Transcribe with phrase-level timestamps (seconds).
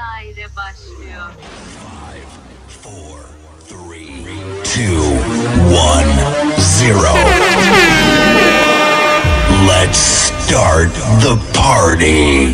[0.00, 1.30] vesaire başlıyor.
[2.68, 3.20] four,
[3.68, 4.24] three,
[4.64, 5.02] two,
[5.74, 6.10] one,
[6.58, 7.14] zero.
[9.68, 12.52] Let's start the party.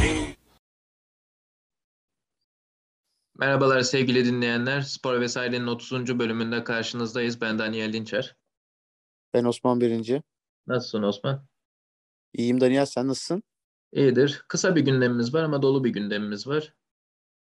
[3.39, 4.81] Merhabalar sevgili dinleyenler.
[4.81, 6.19] Spor Vesaire'nin 30.
[6.19, 7.41] bölümünde karşınızdayız.
[7.41, 8.37] Ben Daniel Dinçer.
[9.35, 10.23] Ben Osman Birinci.
[10.67, 11.47] Nasılsın Osman?
[12.35, 13.43] İyiyim Daniel sen nasılsın?
[13.93, 14.45] İyidir.
[14.49, 16.73] Kısa bir gündemimiz var ama dolu bir gündemimiz var.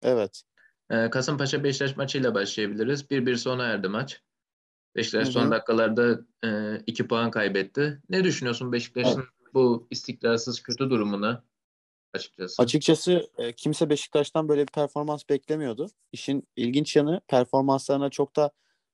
[0.02, 0.42] Evet.
[0.90, 3.12] Ee, Kasımpaşa Beşiktaş maçıyla başlayabiliriz.
[3.12, 4.22] 1-1 sona erdi maç.
[4.96, 6.20] Beşiktaş Hı son dakikalarda
[6.88, 8.02] 2 puan kaybetti.
[8.10, 11.44] Ne düşünüyorsun Beşiktaş'ın bu istikrarsız kötü durumuna
[12.14, 12.64] açıkçası?
[12.64, 15.90] Açıkçası e, kimse Beşiktaş'tan böyle bir performans beklemiyordu.
[16.12, 18.52] İşin ilginç yanı performanslarına çok da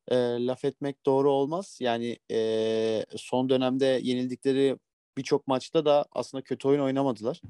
[0.07, 1.77] e, laf etmek doğru olmaz.
[1.81, 4.77] Yani e, son dönemde yenildikleri
[5.17, 7.41] birçok maçta da aslında kötü oyun oynamadılar.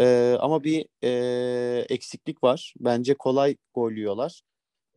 [0.00, 2.74] E, ama bir e, eksiklik var.
[2.80, 4.42] Bence kolay gol yiyorlar.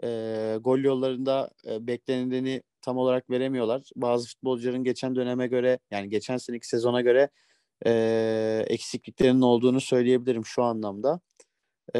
[0.03, 3.81] E, gol yollarında e, beklenileni tam olarak veremiyorlar.
[3.95, 7.29] Bazı futbolcuların geçen döneme göre yani geçen seneki sezona göre
[7.85, 11.19] e, eksikliklerinin olduğunu söyleyebilirim şu anlamda.
[11.95, 11.99] E,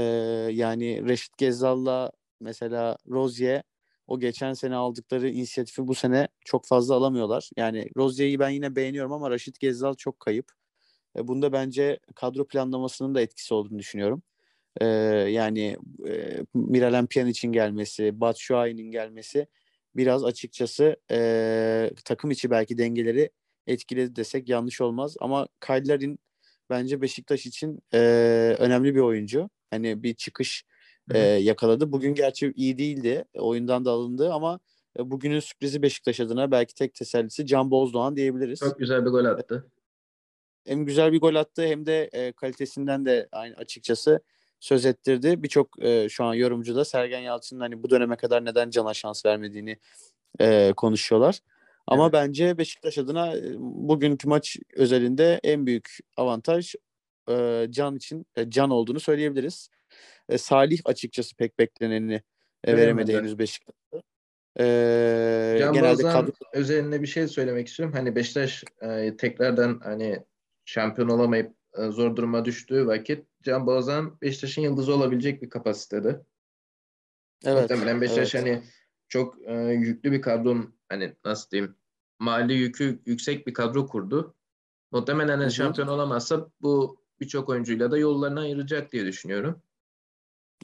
[0.52, 3.64] yani Reşit Gezzal'la mesela Rozier
[4.08, 7.50] o geçen sene aldıkları inisiyatifi bu sene çok fazla alamıyorlar.
[7.58, 10.52] Yani Rozier'i ben yine beğeniyorum ama Raşit Gezzal çok kayıp.
[11.18, 14.24] E, bunda bence kadro planlamasının da etkisi olduğunu düşünüyorum.
[14.82, 14.86] E,
[15.30, 19.48] yani e, Miralem Pjanic'in gelmesi, Batshuayi'nin gelmesi
[19.96, 23.32] biraz açıkçası e, takım içi belki dengeleri
[23.68, 25.16] etkiledi desek yanlış olmaz.
[25.20, 26.20] Ama Kaylarin
[26.70, 28.00] bence Beşiktaş için e,
[28.60, 29.50] önemli bir oyuncu.
[29.70, 30.66] Hani bir çıkış
[31.14, 31.92] e, yakaladı.
[31.92, 33.26] Bugün gerçi iyi değildi.
[33.34, 34.60] Oyundan da alındı ama
[35.00, 38.60] e, bugünün sürprizi Beşiktaş adına belki tek tesellisi Can Bozdoğan diyebiliriz.
[38.60, 39.72] Çok güzel bir gol attı.
[40.68, 44.22] Hem güzel bir gol attı hem de e, kalitesinden de aynı açıkçası
[44.60, 45.44] söz ettirdi.
[45.44, 49.26] Birçok e, şu an yorumcu da Sergen Yalçın'ın hani bu döneme kadar neden Can'a şans
[49.26, 49.78] vermediğini
[50.40, 51.40] e, konuşuyorlar.
[51.88, 52.14] Ama Evet.
[52.14, 56.76] bence Beşiktaş adına e, bugünkü maç özelinde en büyük avantaj
[57.30, 59.70] e, Can için e, Can olduğunu söyleyebiliriz.
[60.30, 62.14] E, Salih açıkçası pek beklenenini
[62.64, 63.18] e, veremedi Veremedi.
[63.18, 64.02] henüz Beşiktaş'ta.
[64.60, 67.96] E, Can genelde Bozan kadro özelinde bir şey söylemek istiyorum.
[67.96, 70.20] Hani Beşiktaş e, tekrardan hani
[70.66, 76.22] şampiyon olamayıp e, zor duruma düştüğü vakit Can Bozan Beşiktaş'ın yıldızı olabilecek bir kapasitede.
[77.46, 78.46] evet, Muhtemelen Beşiktaş evet.
[78.46, 78.64] hani
[79.08, 81.76] çok e, yüklü bir kadron hani nasıl diyeyim
[82.20, 84.36] mali yükü yüksek bir kadro kurdu.
[84.92, 85.52] Muhtemelen hani Hı hı.
[85.52, 89.62] şampiyon olamazsa bu birçok oyuncuyla da yollarını ayıracak diye düşünüyorum.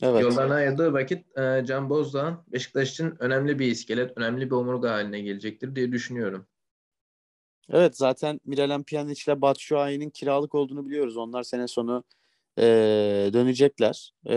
[0.02, 0.22] evet.
[0.22, 5.22] Yollarını ayırdığı vakit e, Can Bozdağ Beşiktaş için önemli bir iskelet, önemli bir omurga haline
[5.22, 6.48] gelecektir diye düşünüyorum.
[7.72, 11.18] Evet zaten Miralem Pjanic ile Batshuayi'nin kiralık olduğunu biliyoruz.
[11.18, 12.04] Onlar sene sonu
[12.58, 12.64] e,
[13.34, 14.14] dönecekler.
[14.30, 14.36] E,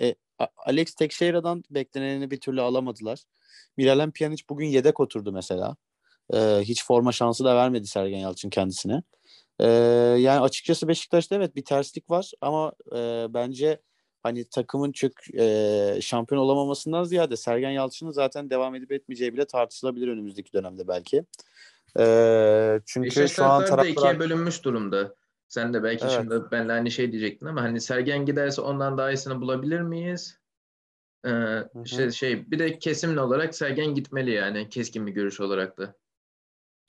[0.00, 0.14] e,
[0.56, 3.20] Alex Teixeira'dan bekleneni bir türlü alamadılar.
[3.76, 5.76] Miralem Pjanic bugün yedek oturdu mesela.
[6.34, 9.02] E, hiç forma şansı da vermedi Sergen Yalçın kendisine.
[9.60, 9.66] E,
[10.18, 13.80] yani açıkçası Beşiktaş'ta evet bir terslik var ama e, bence
[14.22, 20.08] hani takımın çok e, şampiyon olamamasından ziyade Sergen Yalçın'ın zaten devam edip etmeyeceği bile tartışılabilir
[20.08, 21.24] önümüzdeki dönemde belki.
[22.86, 25.14] Çünkü Beşiktaş şu an taraftarı da ikiye taraftar bölünmüş durumda.
[25.48, 26.14] Sen de belki Evet.
[26.14, 30.38] şimdi benle aynı şey diyecektin ama hani Sergen giderse ondan daha iyisini bulabilir miyiz?
[31.26, 35.94] Ee, işte şey bir de kesimli olarak Sergen gitmeli yani keskin bir görüş olarak da.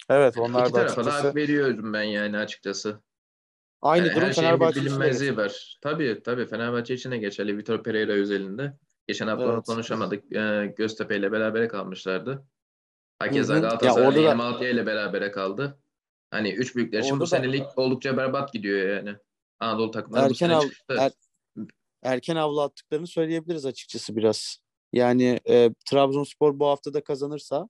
[0.10, 3.02] evet onlar iki da tarafa da açıkçası hak veriyorum ben yani açıkçası.
[3.82, 5.78] aynı Yani durum Fenerbahçe için bilinmezliği var.
[5.82, 7.58] Tabii tabii Fenerbahçe için de geçerli.
[7.58, 8.74] Vitor Pereira özelinde.
[9.08, 9.66] Geçen hafta Evet.
[9.66, 10.36] konuşamadık.
[10.36, 12.44] Ee, Göztepe ile berabere kalmışlardı.
[13.20, 13.58] Hakeza hı.
[13.58, 14.24] Ya Galatasaray orada
[14.60, 15.80] da- ile berabere kaldı.
[16.32, 19.16] Hani üç büyükler için bu Orada da- senelik oldukça berbat gidiyor yani.
[19.60, 20.96] Anadolu takımları bu Erken sene av- çıktı.
[21.00, 21.12] er-
[22.04, 24.58] erken avlu attıklarını söyleyebiliriz açıkçası biraz.
[24.94, 27.70] Yani e, Trabzonspor bu hafta da kazanırsa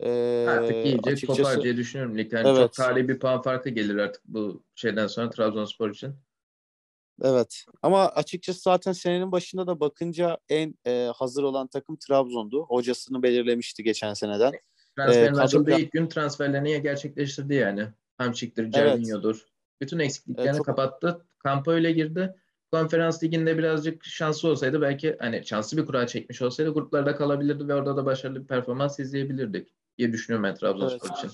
[0.00, 2.18] e, Artık iyice açıkçası kopar diye düşünüyorum.
[2.18, 2.72] Ligden çok Evet.
[2.72, 6.14] tarihi bir puan farkı gelir artık bu şeyden sonra Trabzonspor için.
[7.22, 7.64] evet.
[7.82, 12.62] Ama açıkçası zaten senenin başında da bakınca en e, hazır olan takım Trabzon'du.
[12.68, 14.52] Hocasını belirlemişti geçen seneden.
[15.06, 17.86] Transferin açıldığı plan- ilk gün transferlerini gerçekleştirdi yani.
[18.18, 18.74] Hamşik'tir, Evet.
[18.74, 19.46] Cervinho'dur.
[19.80, 21.26] Bütün eksikliklerini Evet, çok- kapattı.
[21.38, 22.34] Kampa öyle girdi.
[22.72, 27.74] Konferans liginde birazcık şanslı olsaydı belki hani şanslı bir kura çekmiş olsaydı gruplarda kalabilirdi ve
[27.74, 29.68] orada da başarılı bir performans izleyebilirdik
[29.98, 31.18] diye düşünüyorum ben Trabzonspor Evet.
[31.18, 31.30] için.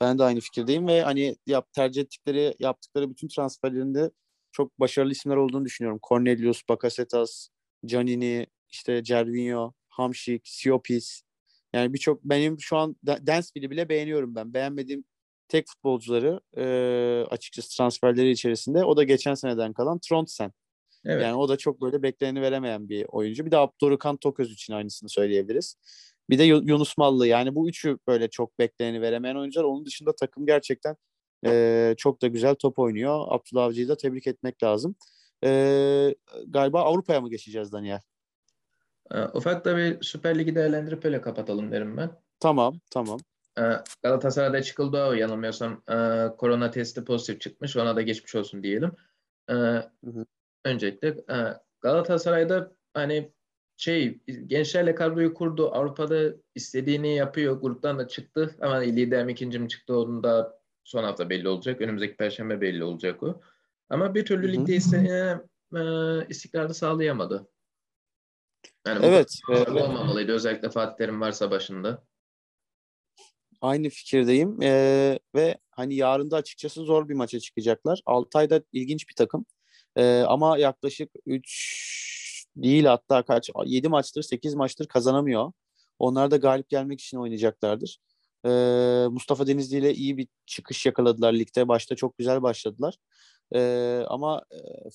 [0.00, 4.10] Ben de aynı fikirdeyim ve hani yap, tercih ettikleri, yaptıkları bütün transferlerinde
[4.52, 6.00] çok başarılı isimler olduğunu düşünüyorum.
[6.08, 7.48] Cornelius, Bakasetas,
[7.86, 11.22] Canini, işte Cervinho, Hamşik, Siopis.
[11.74, 14.54] Yani birçok benim şu an Da- Dansville'i bile beğeniyorum ben.
[14.54, 15.04] Beğenmediğim
[15.48, 16.64] tek futbolcuları e,
[17.30, 20.52] açıkçası transferleri içerisinde o da geçen seneden kalan Trondsen.
[21.04, 21.22] Evet.
[21.22, 23.46] Yani o da çok böyle bekleneni veremeyen bir oyuncu.
[23.46, 25.76] Bir de Abdurrahman Toköz için aynısını söyleyebiliriz.
[26.30, 27.26] Bir de Yu- Yunus Mallı.
[27.26, 29.64] Yani bu üçü böyle çok bekleneni veremeyen oyuncular.
[29.64, 30.96] Onun dışında takım gerçekten
[31.46, 33.24] e, çok da güzel top oynuyor.
[33.28, 34.96] Abdullah Avcı'yı da tebrik etmek lazım.
[35.44, 36.14] E,
[36.46, 38.00] galiba Avrupa'ya mı geçeceğiz Daniel?
[39.10, 42.10] Ee, ufak da bir Süper Lig'i değerlendirip öyle kapatalım derim ben.
[42.40, 43.18] Tamam, tamam.
[43.58, 43.62] Ee,
[44.02, 45.96] Galatasaray'da çıkıldı o yanılmıyorsam e,
[46.38, 47.76] korona testi pozitif çıkmış.
[47.76, 48.92] Ona da geçmiş olsun diyelim.
[49.48, 50.26] Ee, hı.
[50.64, 51.36] öncelikle e,
[51.80, 53.32] Galatasaray'da hani
[53.76, 55.70] şey gençlerle kadroyu kurdu.
[55.72, 57.60] Avrupa'da istediğini yapıyor.
[57.60, 58.56] Gruptan da çıktı.
[58.60, 61.80] Ama lider mi ikinci mi çıktı onun da son hafta belli olacak.
[61.80, 63.40] Önümüzdeki perşembe belli olacak o.
[63.90, 64.52] Ama bir türlü Hı hı.
[64.52, 65.40] ligde istediğine
[65.76, 65.82] e,
[66.28, 67.48] istikrarı sağlayamadı.
[68.86, 70.32] Yani bu Evet, e, olmamalıydı.
[70.32, 72.04] Özellikle Fatih Terim varsa başında.
[73.60, 78.00] Aynı fikirdeyim Ee, ve hani yarın da açıkçası zor bir maça çıkacaklar.
[78.06, 79.46] Altay da ilginç bir takım
[79.96, 85.52] Ee, ama yaklaşık 3 değil hatta kaç 7 maçtır 8 maçtır kazanamıyor.
[85.98, 87.98] Onlar da galip gelmek için oynayacaklardır.
[89.08, 91.68] Mustafa Denizli ile iyi bir çıkış yakaladılar ligde.
[91.68, 92.96] Başta çok güzel başladılar.
[94.08, 94.44] Ama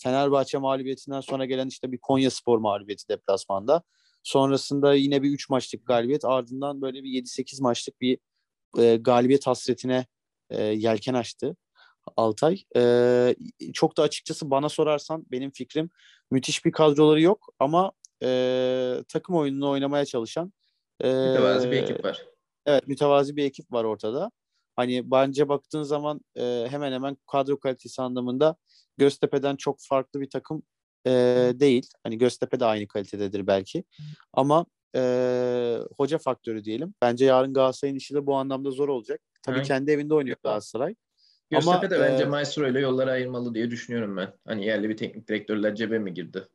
[0.04, 3.84] Fenerbahçe mağlubiyetinden sonra gelen işte bir Konya Spor mağlubiyeti deplasmanda.
[4.24, 8.18] Sonrasında yine bir 3 maçlık galibiyet ardından böyle bir 7-8 maçlık bir
[8.78, 10.06] e, galibiyet hasretine
[10.50, 11.56] e, yelken açtı
[12.18, 12.64] Altay.
[12.76, 13.36] E,
[13.74, 15.90] çok da açıkçası bana sorarsan benim fikrim
[16.32, 17.92] müthiş bir kadroları yok ama
[18.24, 20.54] e, takım oyununu oynamaya çalışan
[21.02, 22.26] e, Mütevazi bir ekip var.
[22.70, 24.32] Evet mütevazi bir ekip var ortada.
[24.76, 28.56] Hani bence baktığın zaman e, hemen hemen kadro kalitesi anlamında
[28.98, 30.64] Göztepe'den çok farklı bir takım
[31.08, 31.12] e,
[31.56, 31.90] değil.
[32.04, 33.84] Hani Göztepe de aynı kalitededir belki.
[34.34, 36.94] Ama e, hoca faktörü diyelim.
[37.02, 39.22] Bence yarın Galatasaray'ın işi de bu anlamda zor olacak.
[39.44, 39.68] Tabii Evet.
[39.68, 40.96] kendi evinde oynuyor Galatasaray.
[41.50, 44.34] Göztepe de bence e, Maestro ile yolları ayırmalı diye düşünüyorum ben.
[44.48, 46.48] Hani yerli bir teknik direktörler cebe mi girdi?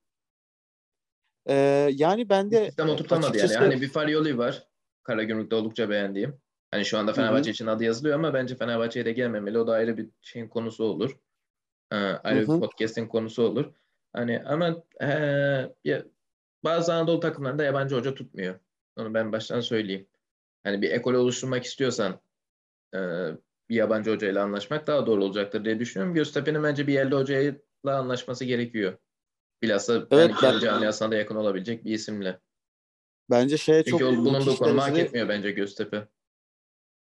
[1.49, 1.55] E,
[1.93, 3.64] yani ben de Sistem oturtamadı açıkçası- yani.
[3.64, 4.69] Hani bir Farioli var.
[5.05, 6.41] Karagümrük'te oldukça beğendiğim.
[6.71, 9.59] Hani şu anda Fenerbahçe için adı yazılıyor ama bence Fenerbahçe'ye de gelmemeli.
[9.59, 11.19] O da ayrı bir şeyin konusu olur.
[11.93, 12.55] Ee, ayrı Hı hı.
[12.55, 13.73] bir podcast'in konusu olur.
[14.12, 15.09] Hani ama ee,
[15.85, 16.05] ya,
[16.65, 18.59] bazı Anadolu takımlarında yabancı hoca tutmuyor.
[18.97, 20.06] Onu ben baştan söyleyeyim.
[20.65, 22.21] Hani bir ekol oluşturmak istiyorsan
[22.95, 22.99] ee,
[23.69, 26.15] bir yabancı hocayla anlaşmak daha doğru olacaktır diye düşünüyorum.
[26.15, 28.99] Göztepe'nin bence bir yerli hocayla anlaşması gerekiyor.
[29.62, 32.41] Bilhassa Evet, ben- kendi camiasına da yakın olabilecek bir isimle.
[33.31, 36.09] Bence şeye çok Çünkü o bulunduğu müthiş konumu hak etmiyor bence Göztepe.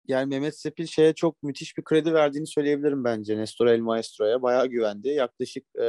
[0.09, 4.43] yani Mehmet Sepil şeye çok müthiş bir kredi verdiğini söyleyebilirim bence Nestor El Maestro'ya.
[4.43, 5.09] Bayağı güvendi.
[5.09, 5.85] Yaklaşık e,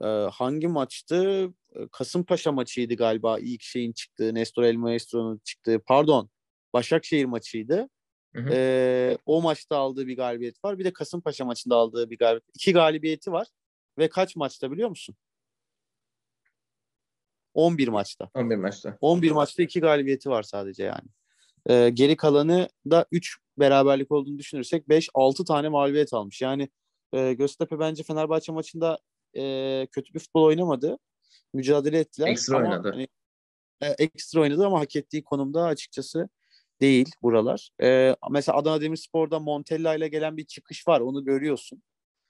[0.00, 1.48] e, hangi maçtı?
[1.74, 5.80] E, Kasımpaşa maçıydı galiba ilk şeyin çıktığı, Nestor El Maestro'nun çıktığı.
[5.86, 6.30] Pardon,
[6.72, 7.88] Başakşehir maçıydı.
[8.34, 8.50] Hı hı.
[8.52, 10.78] E, o maçta aldığı bir galibiyet var.
[10.78, 12.44] Bir de Kasımpaşa maçında aldığı bir galibiyet.
[12.54, 13.46] İki galibiyeti var.
[13.98, 15.16] Ve kaç maçta biliyor musun?
[17.54, 18.30] 11 maçta.
[18.34, 18.98] 11 maçta.
[19.00, 21.08] 11 maçta 2 galibiyeti var sadece yani.
[21.66, 26.42] Ee, geri kalanı da 3 beraberlik olduğunu düşünürsek 5-6 tane mağlubiyet almış.
[26.42, 26.68] Yani
[27.12, 28.98] e, Göztepe bence Fenerbahçe maçında
[29.36, 30.98] e, kötü bir futbol oynamadı.
[31.54, 32.26] Mücadele ettiler.
[32.26, 32.90] Ekstra ama oynadı.
[32.92, 33.08] hani,
[33.82, 36.28] e, ekstra oynadı ama hak ettiği konumda açıkçası
[36.80, 37.70] değil buralar.
[37.82, 41.00] E, mesela Adana Demirspor'da Montella ile gelen bir çıkış var.
[41.00, 41.82] Onu görüyorsun.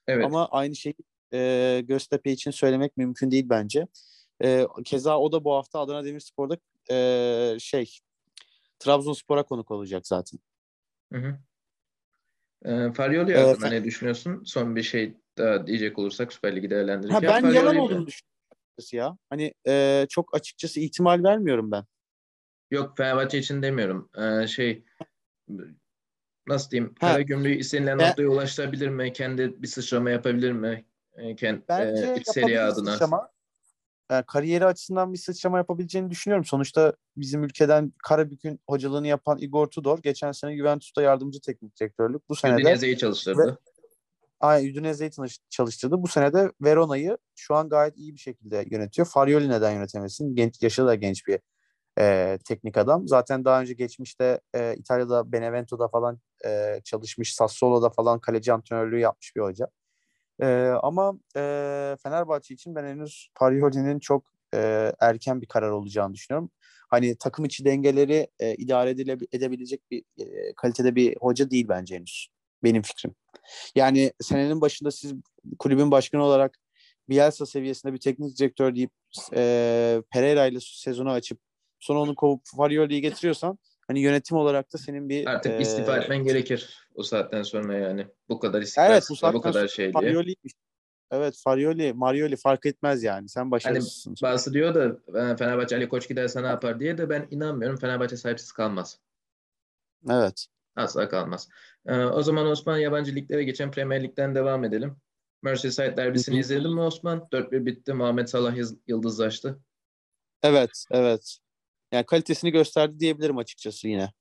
[0.07, 0.25] Evet.
[0.25, 0.95] Ama aynı şeyi
[1.33, 3.87] e, Göztepe için söylemek mümkün değil bence.
[4.45, 6.57] E, keza o da bu hafta Adana Demirspor'da
[6.91, 7.91] e, şey
[8.79, 10.39] Trabzonspor'a konuk olacak zaten.
[11.13, 11.39] Hı hı.
[12.65, 14.43] Ee, Farioli Ee, hakkında ne düşünüyorsun?
[14.45, 17.23] Son bir şey daha diyecek olursak Süper Lig'i Ha, değerlendirirken.
[17.23, 18.31] ben yalan Farioli- olduğunu düşünüyorum
[18.93, 19.19] ya.
[19.31, 21.85] Hani e, çok açıkçası ihtimal vermiyorum ben.
[22.71, 24.11] Yok Fenerbahçe için demiyorum.
[24.19, 24.85] Ee, şey
[26.47, 26.95] nasıl diyeyim?
[27.01, 27.13] Ha.
[27.13, 29.13] Karagümrük'ü istenilen Ben- noktaya ulaştırabilir mi?
[29.13, 30.85] Kendi bir sıçrama yapabilir mi?
[31.17, 32.93] Ee, kend, Bence e, seri adına.
[32.93, 33.31] sıçrama.
[34.11, 36.45] Yani kariyeri açısından bir sıçrama yapabileceğini düşünüyorum.
[36.45, 42.29] Sonuçta bizim ülkeden Karabük'ün hocalığını yapan Igor Tudor geçen sene Juventus'ta yardımcı teknik direktörlük.
[42.29, 43.59] Bu sene de Udinese'yi çalıştırdı.
[44.41, 45.11] Ay Udinese'yi
[45.51, 46.03] çalıştırdı.
[46.03, 49.09] Bu sene de Verona'yı şu an gayet iyi bir şekilde yönetiyor.
[49.09, 50.37] Farioli neden yönetemesin?
[50.37, 51.39] Genç, yaşı da genç bir
[51.99, 53.09] e, teknik adam.
[53.09, 57.35] Zaten daha önce geçmişte e, İtalya'da Benevento'da falan e, çalışmış.
[57.35, 59.69] Sassuolo'da falan kaleci antrenörlüğü yapmış bir hoca.
[60.41, 60.47] E,
[60.83, 61.41] ama e,
[62.03, 66.51] Fenerbahçe için ben henüz Farioli'nin çok e, erken bir karar olacağını düşünüyorum.
[66.91, 71.95] Hani takım içi dengeleri e, idare edile- edebilecek bir e, kalitede bir hoca değil bence
[71.97, 72.29] henüz.
[72.65, 73.15] Benim fikrim.
[73.75, 75.15] Yani senenin başında siz
[75.59, 76.59] kulübün başkanı olarak
[77.09, 78.91] Bielsa seviyesinde bir teknik direktör deyip
[79.35, 81.39] e, Pereira ile sezonu açıp
[81.81, 83.59] sonra onu kovup Farioli'yi getiriyorsan
[83.91, 88.07] hani yönetim olarak da senin bir Artık e, istifa etmen gerekir o saatten sonra yani.
[88.29, 89.93] Bu kadar Evet istikrarsız bu bu, kadar şey diye.
[89.93, 90.53] Farioli'ymiş.
[91.11, 93.29] evet Farioli, Marioli fark etmez yani.
[93.29, 94.15] Sen Hani başarısızsın.
[94.23, 94.85] bazısı diyor da
[95.33, 97.79] "E, Fenerbahçe Ali Koç giderse ne yapar diye de ben inanmıyorum.
[97.79, 98.99] Fenerbahçe sahipsiz kalmaz.
[100.11, 100.47] Evet.
[100.77, 101.49] Asla kalmaz.
[101.87, 104.97] Ee, o zaman Osman yabancı liglere geçen Premier Lig'den devam edelim.
[105.43, 107.19] Merseyside derbisini izledin mi Osman?
[107.33, 107.93] 4-1 bitti.
[107.93, 108.55] Muhammed Salah
[108.87, 109.59] yıldızlaştı.
[110.43, 111.39] Evet, evet.
[111.93, 114.13] Yani kalitesini gösterdi diyebilirim açıkçası yine.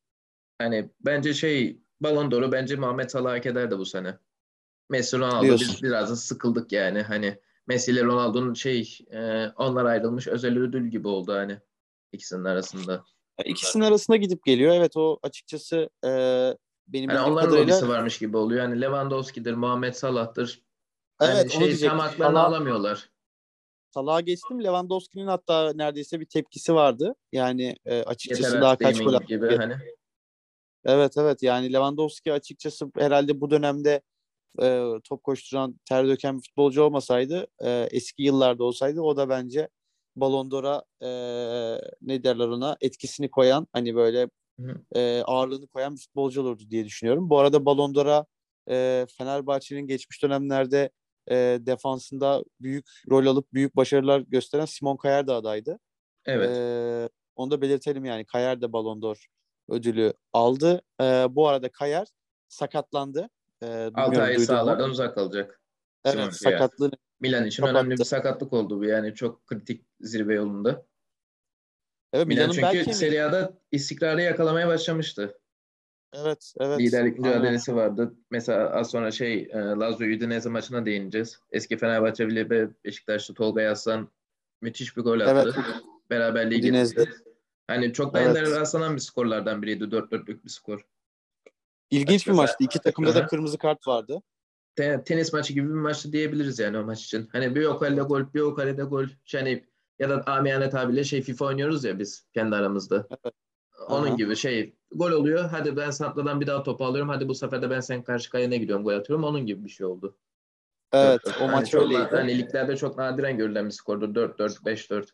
[0.58, 4.18] Hani bence şey Ballon d'Or'u bence Muhammed Salah hak ederdi bu sene.
[4.90, 5.68] Messi Ronaldo Diyorsun.
[5.72, 7.02] biz biraz da sıkıldık yani.
[7.02, 11.60] Hani Messi ile Ronaldo'nun şey e, onlar ayrılmış özel ödül gibi oldu hani
[12.12, 13.04] ikisinin arasında.
[13.46, 14.76] İkisinin arasında gidip geliyor.
[14.76, 16.10] Evet o açıkçası e,
[16.88, 18.62] benim bildiğim onların kadarıyla lobisi varmış gibi oluyor.
[18.62, 20.62] Hani Lewandowski'dir, Muhammed Salah'tır.
[21.22, 21.90] Evet, Yani onu şey diyecektim.
[21.90, 23.10] tam haklarını Salah- alamıyorlar.
[23.94, 24.64] Salah'a geçtim.
[24.64, 27.16] Lewandowski'nin hatta neredeyse bir tepkisi vardı.
[27.32, 29.74] Yani e, açıkçası Yeter daha kaç gol gibi hani.
[30.86, 34.02] Evet evet yani Lewandowski açıkçası herhalde bu dönemde
[34.62, 39.70] e, top koşturan, ter döken bir futbolcu olmasaydı e, eski yıllarda olsaydı o da bence
[40.16, 41.10] Ballon d'Or'a e,
[42.02, 44.30] ne derler ona etkisini koyan hani böyle
[44.96, 47.30] e, ağırlığını koyan bir futbolcu olurdu diye düşünüyorum.
[47.30, 48.26] Bu arada Ballon d'Or'a
[48.70, 50.90] e, Fenerbahçe'nin geçmiş dönemlerde
[51.30, 55.80] e, defansında büyük rol alıp büyük başarılar gösteren Simon Kjaer de adaydı.
[56.26, 56.58] Evet.
[56.58, 58.26] Ee, onu da belirtelim yani.
[58.26, 59.26] Kayer de Ballon d'Or
[59.70, 60.82] ödülü aldı.
[61.02, 62.08] Ee, bu arada Kayer
[62.48, 63.30] sakatlandı.
[63.62, 65.62] Ee, 6 bilmiyorum ay sahalardan uzak kalacak.
[66.06, 66.52] Evet Simon Kjaer.
[66.52, 67.80] sakatlığı Milan için Kapattı.
[67.80, 70.86] önemli bir sakatlık oldu bu yani çok kritik zirve yolunda.
[72.14, 75.40] Evet Milan Milan'ın çünkü belki Serie A'da istikrarı yakalamaya başlamıştı.
[76.14, 77.38] Evet evet Liderlik Aynen.
[77.38, 78.14] mücadelesi vardı.
[78.32, 81.40] Mesela az sonra şey e, Lazio Udinese maçına değineceğiz.
[81.52, 84.10] Eski Fenerbahçe bile ve Beşiktaşlı Tolga Yaslan
[84.62, 85.54] müthiş bir gol attı.
[85.58, 85.66] Evet.
[86.10, 86.96] Beraberliği Udinese.
[86.96, 87.16] getirdi.
[87.68, 88.36] Hani çok da Evet.
[88.52, 89.84] rastlanan bir skorlardan biriydi.
[89.84, 90.86] 4-4'lük bir skor.
[91.92, 92.64] İlginç bir Açıkçası- maçtı.
[92.64, 94.22] İki takımda da kırmızı kart vardı.
[94.76, 97.30] Te- tenis maçı gibi bir maçtı diyebiliriz yani o maç için.
[97.32, 99.06] Hani bir o kalede gol, bir o kalede gol.
[99.34, 99.66] Yani
[100.00, 103.08] ya da amiyane tabirle şey FIFA oynuyoruz ya biz kendi aramızda.
[103.26, 103.34] Evet.
[103.88, 104.16] Onun Aha.
[104.16, 105.50] gibi şey gol oluyor.
[105.50, 107.10] Hadi ben Santra'dan bir daha topu alıyorum.
[107.10, 109.26] Hadi bu sefer de ben senin karşı kalene gidiyorum gol atıyorum.
[109.26, 110.18] Onun gibi bir şey oldu.
[110.94, 111.38] Evet 4-4.
[111.38, 112.08] o Hani maç öyleydi.
[112.12, 114.06] Hani liglerde çok nadiren görülen bir skordu.
[114.06, 115.08] 4-4, 5-4.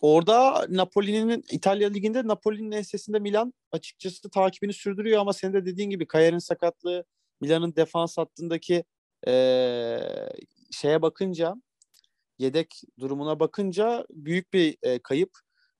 [0.00, 6.06] Orada Napoli'nin İtalya Ligi'nde Napoli'nin ensesinde Milan açıkçası takibini sürdürüyor ama senin de dediğin gibi
[6.06, 7.04] Kayer'in sakatlığı
[7.40, 8.84] Milan'ın defans hattındaki
[9.26, 10.28] eee,
[10.70, 11.54] şeye bakınca
[12.38, 15.30] yedek durumuna bakınca büyük bir e, kayıp.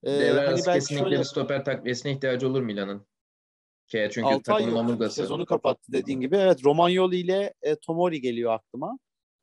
[0.05, 3.07] Eee, Devre hani arası kesinlikle şöyle bir stoper takviyesine ihtiyacı olur Milan'ın.
[3.87, 5.15] Ki çünkü 6 ay takımın omurgası.
[5.17, 6.37] Sezonu kapattı dediğin gibi.
[6.37, 8.99] Evet Romagnoli ile e, Tomori geliyor aklıma.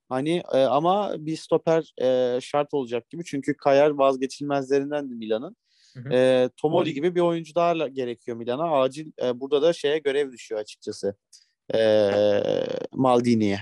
[0.09, 3.23] Hani e, ama bir stoper e, şart olacak gibi.
[3.25, 5.57] Çünkü Kayer vazgeçilmezlerinden Milan'ın.
[6.11, 8.81] E, Tomori gibi bir oyuncu daha gerekiyor Milan'a.
[8.81, 11.15] Acil e, burada da şeye görev düşüyor açıkçası.
[11.75, 12.11] E,
[12.93, 13.59] Maldini'ye.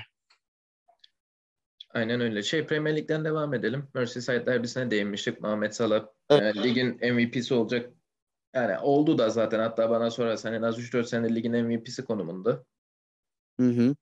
[1.94, 2.44] Aynen öyle.
[2.44, 3.88] Şey Premier Lig'den devam edelim.
[3.94, 5.42] Merseyside derbisine değinmiştik.
[5.42, 6.56] Muhammed Salah Evet.
[6.56, 7.90] e, ligin MVP'si olacak.
[8.56, 12.64] Yani oldu da zaten hatta bana sorarsan en az 3-4 sene ligin MVP'si konumunda.
[13.60, 13.96] Hı hı.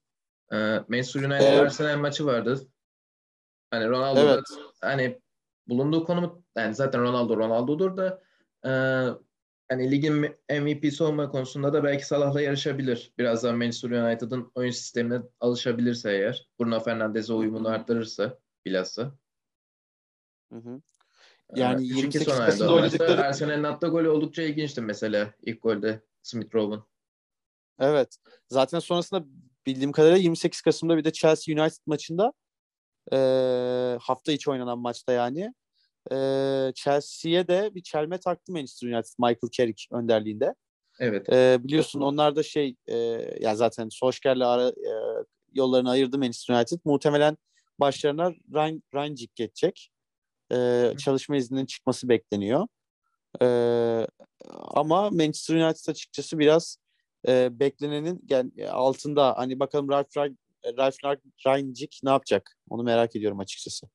[0.51, 0.57] E,
[0.87, 1.59] Manchester United Evet.
[1.59, 2.67] Arsenal maçı vardı.
[3.71, 4.43] Hani Ronaldo Evet.
[4.81, 5.21] hani
[5.67, 8.21] bulunduğu konumu yani zaten Ronaldo Ronaldo'dur da
[8.65, 8.71] e,
[9.71, 13.13] hani ligin MVP'si olma konusunda da belki Salah'la yarışabilir.
[13.17, 16.49] Birazdan Manchester United'ın oyun sistemine alışabilirse eğer.
[16.59, 19.15] Bruno Fernandes'e uyumunu arttırırsa bilhassa.
[20.51, 20.81] Hı hı.
[21.55, 26.01] Yani Yani 3-2 28 son Kasım'da oynadıkları- Arsenal'in attığı golü oldukça ilginçti mesela ilk golde
[26.21, 26.83] Smith Rowe'un.
[27.79, 28.17] Evet.
[28.49, 29.25] Zaten sonrasında
[29.65, 32.33] bildiğim kadarıyla 28 Kasım'da bir de Chelsea United maçında
[33.13, 33.17] e,
[34.01, 35.53] hafta içi oynanan maçta yani
[36.11, 36.15] e,
[36.75, 40.55] Chelsea'ye de bir çelme taktı Manchester United Michael Carrick önderliğinde.
[40.99, 41.29] Evet.
[41.33, 42.95] E, biliyorsun onlar da şey e,
[43.39, 44.93] ya zaten Solskjaer'le ara e,
[45.53, 46.79] yollarını ayırdı Manchester United.
[46.85, 47.37] Muhtemelen
[47.79, 49.91] başlarına Ryan, Rangnick geçecek.
[50.53, 52.67] E, çalışma izninin çıkması bekleniyor.
[53.41, 53.47] E,
[54.49, 56.77] ama Manchester United açıkçası biraz
[57.27, 59.37] e, beklenenin yani altında.
[59.37, 62.57] Hani bakalım Ralf, Ralf, Ralf Rangnick ne yapacak?
[62.69, 63.87] Onu merak ediyorum açıkçası.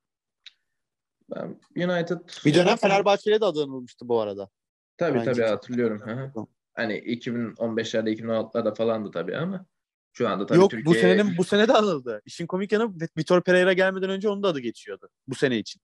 [1.76, 4.48] United Bir dönem Fenerbahçe'yle de adı anılmıştı bu arada.
[4.96, 5.32] tabii Bence.
[5.32, 6.00] tabii hatırlıyorum.
[6.00, 6.46] Hı hı.
[6.74, 9.66] Hani 2015'lerde 2016'larda falandı tabii ama
[10.12, 12.22] şu anda tabii Yok Türkiye bu senenin bu sene de anıldı.
[12.24, 15.82] İşin komik yanı Vitor Pereira gelmeden önce onun da adı geçiyordu bu sene için.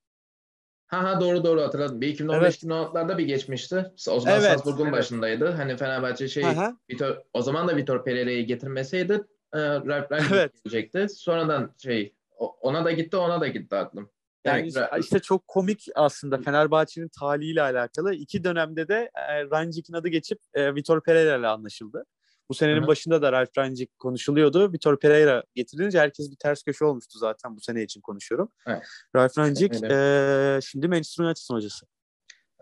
[0.87, 2.01] Ha ha doğru doğru hatırladım.
[2.01, 3.93] Bir 2015-2016'larda bir geçmişti.
[4.09, 4.93] O zaman Evet, Salzburg'un evet.
[4.93, 5.51] başındaydı.
[5.51, 6.77] Hani Fenerbahçe şey Aha.
[6.91, 9.13] Vitor, o zaman da Vitor Pereira'yı getirmeseydi
[9.53, 10.53] e, Ralf Rangnick Evet.
[10.65, 11.09] gelecekti.
[11.09, 14.11] Sonradan şey ona da gitti ona da gitti aklım.
[14.45, 18.15] Yani işte, işte çok komik aslında Fenerbahçe'nin talihiyle alakalı.
[18.15, 22.05] İki dönemde de e, Rangnick'in adı geçip e, Vitor Pereira ile anlaşıldı.
[22.49, 24.73] Bu senenin Hı başında da Ralf Rangnick konuşuluyordu.
[24.73, 28.53] Vitor Pereira getirince herkes bir ters köşe olmuştu zaten bu sene için konuşuyorum.
[28.67, 28.83] Evet.
[29.17, 31.87] Ralf Rangnick eee, şimdi Manchester United'ın hocası.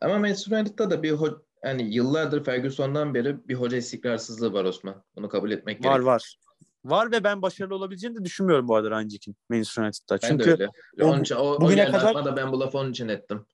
[0.02, 5.04] Ama Manchester United'da da bir ho- hani yıllardır Ferguson'dan beri bir hoca istikrarsızlığı var Osman.
[5.16, 6.04] Bunu kabul etmek Var gerekiyor.
[6.06, 6.36] var.
[6.46, 6.49] Var
[6.84, 10.18] ve ben başarılı olabileceğini de düşünmüyorum bu arada Rangnick'in Manchester United'da.
[10.22, 10.68] Ben Çünkü de öyle.
[11.00, 13.46] o- Onun için, o, o bugüne geldi kadar- da ben bu lafı onun için ettim.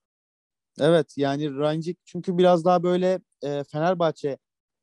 [0.80, 4.38] evet yani Rangnick çünkü biraz daha böyle e, Fenerbahçe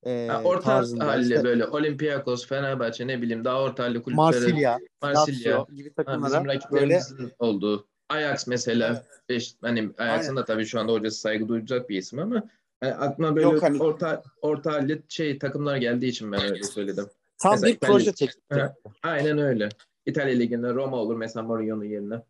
[0.05, 1.07] e, Ha, orta tarzında.
[1.07, 4.15] halli işte böyle Olympiakos, Fenerbahçe ne bileyim daha orta halli kulüpleri.
[4.15, 5.59] Marsilya, Marsilya.
[5.59, 7.87] Lazio gibi Ha, takımlara bizim böyle rakiplerimizin olduğu.
[8.09, 9.03] Ajax mesela.
[9.29, 12.43] Beş, hani Ajax'ın da tabii şu anda hocası saygı duyacak bir isim ama
[12.81, 17.05] hani aklıma böyle Yok hani- orta orta halli şey takımlar geldiği için ben öyle söyledim.
[17.43, 18.11] Tam Mesela bir proje.
[18.49, 18.75] Ha.
[19.03, 19.69] Aynen öyle.
[20.05, 22.21] İtalya Ligi'nde Roma olur mesela Mourinho'nun yerine.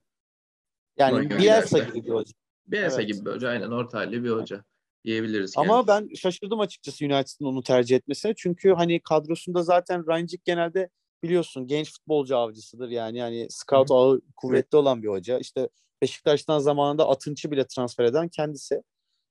[0.98, 2.34] Yani Mourinho Bielsa gibi bir hoca.
[2.68, 3.14] Bielsa Evet.
[3.14, 4.64] gibi bir hoca aynen orta halli bir hoca
[5.06, 5.54] diyebiliriz.
[5.58, 5.88] Ama yani.
[5.88, 8.34] ben şaşırdım açıkçası United'ın onu tercih etmesine.
[8.38, 10.90] Çünkü hani kadrosunda zaten Rangnick genelde
[11.24, 12.90] biliyorsun genç futbolcu avcısıdır.
[12.90, 15.40] Yani yani scout ağı kuvvetli olan bir hoca.
[15.40, 15.70] İşte
[16.02, 18.76] Beşiktaş'tan zamanında Atınç'ı bile transfer eden kendisi.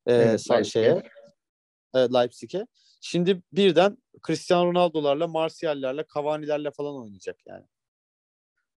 [0.07, 0.65] Ee, Evet, Leipzig'e.
[0.65, 1.03] şeye,
[1.95, 2.67] Leipzig'e.
[3.04, 7.64] Şimdi birden Cristiano Ronaldo'larla, Martial'lerle, Cavani'lerle falan oynayacak yani.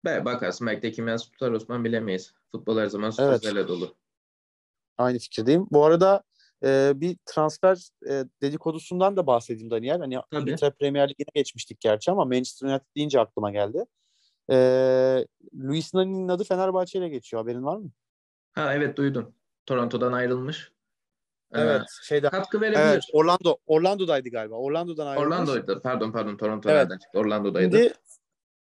[0.05, 2.35] Be, bakarsın belki de kim yaz tutar Osman bilemeyiz.
[2.53, 3.15] Futbol her zaman Evet.
[3.15, 3.97] sürprizlerle dolu.
[4.99, 5.67] Aynı fikirdeyim.
[5.71, 6.23] Bu arada
[6.65, 9.99] e, bir transfer e, dedikodusundan da bahsedeyim Daniel.
[9.99, 10.43] Hani Tabii.
[10.43, 13.85] İngiltere Premier Ligi'ne geçmiştik gerçi ama Manchester United deyince aklıma geldi.
[14.51, 14.57] E,
[15.55, 17.43] Luis Nani'nin adı Fenerbahçe ile geçiyor.
[17.43, 17.91] Haberin var mı?
[18.53, 19.35] Ha evet duydum.
[19.67, 20.73] Toronto'dan ayrılmış.
[21.55, 21.83] Ee, Evet.
[22.03, 22.31] Şeyden.
[22.31, 22.81] katkı verebilir.
[22.85, 23.03] Evet.
[23.13, 23.57] Orlando.
[23.67, 24.55] Orlando'daydı galiba.
[24.55, 25.27] Orlando'dan ayrılmış.
[25.27, 25.81] Orlando'ydu.
[25.83, 26.79] Pardon pardon Toronto Evet.
[26.83, 27.19] nereden çıktı?
[27.19, 27.77] Orlando'daydı.
[27.79, 27.93] Şimdi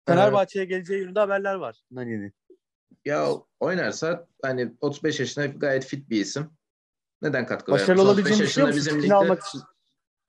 [0.08, 2.34] Fenerbahçe'ye geleceği yönünde haberler var Nani'nin.
[3.06, 3.27] Ya
[3.60, 6.50] oynarsa hani 35 yaşında gayet fit bir isim.
[7.22, 8.06] Neden katkı Başarılı vermez?
[8.13, 8.77] 35 olabileceğini yaşında musun?
[8.77, 9.62] bizim ligde almak için.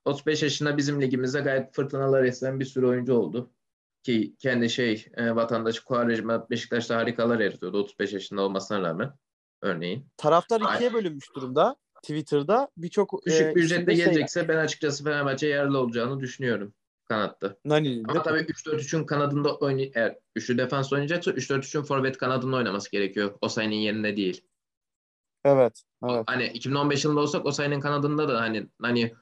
[0.04, 3.50] 35 yaşında bizim ligimizde gayet fırtınalar esen bir sürü oyuncu oldu.
[4.02, 9.12] Ki kendi şey e, vatandaşı Kuarejma Beşiktaş'ta harikalar yaratıyordu 35 yaşında olmasına rağmen
[9.62, 10.06] örneğin.
[10.16, 11.76] Taraftar ikiye bölünmüş durumda.
[12.06, 17.48] Twitter'da birçok Düşük e, bir ücretle şey- gelecekse ben açıkçası Fenerbahçe yararlı olacağını düşünüyorum kanatta.
[17.50, 23.30] De Ama tabii 3-4-3'ün kanadında oynay eğer üçlü defans oynayacaksa 3-4-3'ün forvet kanadında oynaması gerekiyor.
[23.40, 24.44] Osayi'nin yerine değil.
[25.44, 25.82] Evet.
[26.04, 26.24] Evet.
[26.26, 29.14] Hani 2015 yılında olsak Osayi'nin kanadında da hani hani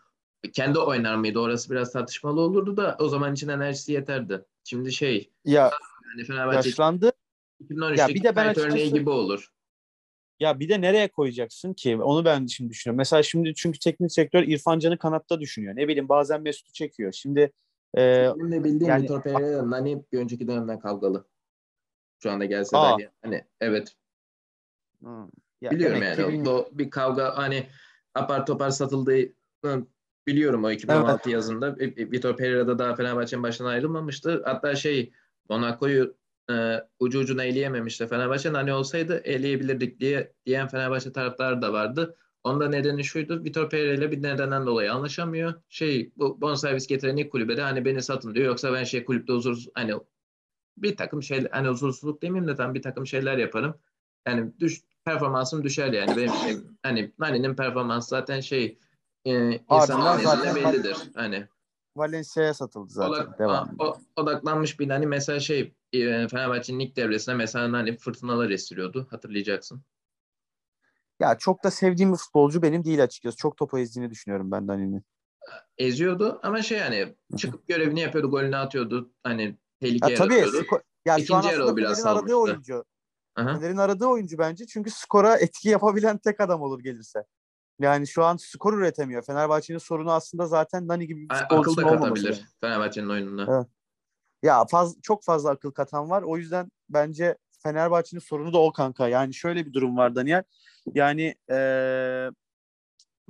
[0.52, 1.38] kendi oynar mıydı?
[1.38, 4.44] Orası biraz tartışmalı olurdu da o zaman için enerjisi yeterdi.
[4.64, 5.70] Şimdi şey Ya
[6.12, 7.12] hani Fenerbahçe yaşlandı.
[7.60, 9.52] 2013'teki Ya bir de ben açıkçası- gibi olur.
[10.40, 11.96] Ya bir de nereye koyacaksın ki?
[11.96, 12.98] Onu ben şimdi düşünüyorum.
[12.98, 15.76] Mesela şimdi çünkü teknik sektör İrfan Can'ı kanatta düşünüyor.
[15.76, 17.12] Ne bileyim bazen Mesut'u çekiyor.
[17.12, 17.52] Şimdi
[17.96, 21.26] e, Benim de bildiğim yani- Vitor Pereira Nani bir önceki dönemden kavgalı.
[22.22, 22.98] Şu anda gelse Aa.
[22.98, 23.96] dahi hani evet
[25.02, 25.28] hı,
[25.60, 26.24] ya biliyorum yani.
[26.24, 26.66] O, bilmiyorum.
[26.72, 27.66] o bir kavga hani
[28.14, 29.32] apar topar satıldığı
[30.26, 31.76] biliyorum o 2016 yazında.
[31.78, 34.42] E, e, Vitor Pereira da daha Fenerbahçe'nin başından ayrılmamıştı.
[34.44, 35.12] Hatta şey
[35.48, 36.16] Monaco'yu
[36.50, 38.48] e, ucu ucuna eleyememişti Fenerbahçe.
[38.48, 42.16] Hani olsaydı eleyebilirdik diye diyen Fenerbahçe taraftarı da vardı.
[42.44, 43.44] Onda nedeni şuydu.
[43.44, 45.54] Vitor Pereira ile bir nedenden dolayı anlaşamıyor.
[45.68, 48.46] Şey bu bonservis getiren ilk kulübede hani beni satın diyor.
[48.46, 49.94] Yoksa ben şey kulüpte huzursuz hani
[50.76, 53.74] bir takım şey hani huzursuzluk demeyeyim de tam bir takım şeyler yaparım.
[54.26, 58.78] Yani düş performansım düşer yani benim şey, hani Nani'nin performansı zaten şey
[59.24, 60.96] e, insanların zaten- bellidir.
[61.14, 61.48] Hani
[61.96, 63.10] Valencia'ya satıldı zaten.
[63.10, 63.70] odak- Devam.
[63.78, 69.82] o- odaklanmış bir hani mesela şey e, Fenerbahçe'nin ilk devresinde mesela hani fırtınalar estiriyordu hatırlayacaksın.
[71.20, 73.36] Ya çok da sevdiğim bir futbolcu benim değil açıkçası.
[73.36, 75.04] Çok topa ezdiğini düşünüyorum ben Dani'nin.
[75.78, 79.12] Eziyordu ama şey hani çıkıp görevini yapıyordu, golünü atıyordu.
[79.22, 80.66] Hani Ya tehlike tabii yaratıyordu.
[80.66, 82.84] sko- ya şu an İkinci o aslında biraz Fener'in aradığı oyuncu.
[83.36, 84.66] Fener'in aradığı oyuncu bence.
[84.66, 87.24] Çünkü skora etki yapabilen tek adam olur gelirse.
[87.80, 89.22] Yani şu an skor üretemiyor.
[89.22, 92.26] Fenerbahçe'nin sorunu aslında zaten Nani gibi bir futbolcunun olmaması.
[92.26, 92.38] yani.
[92.60, 93.56] Fenerbahçe'nin oyununa.
[93.56, 93.66] Evet.
[94.42, 96.22] Ya faz, çok fazla akıl katan var.
[96.22, 99.08] O yüzden bence Fenerbahçe'nin sorunu da o kanka.
[99.08, 100.42] Yani şöyle bir durum var Daniel.
[100.94, 102.30] Yani eee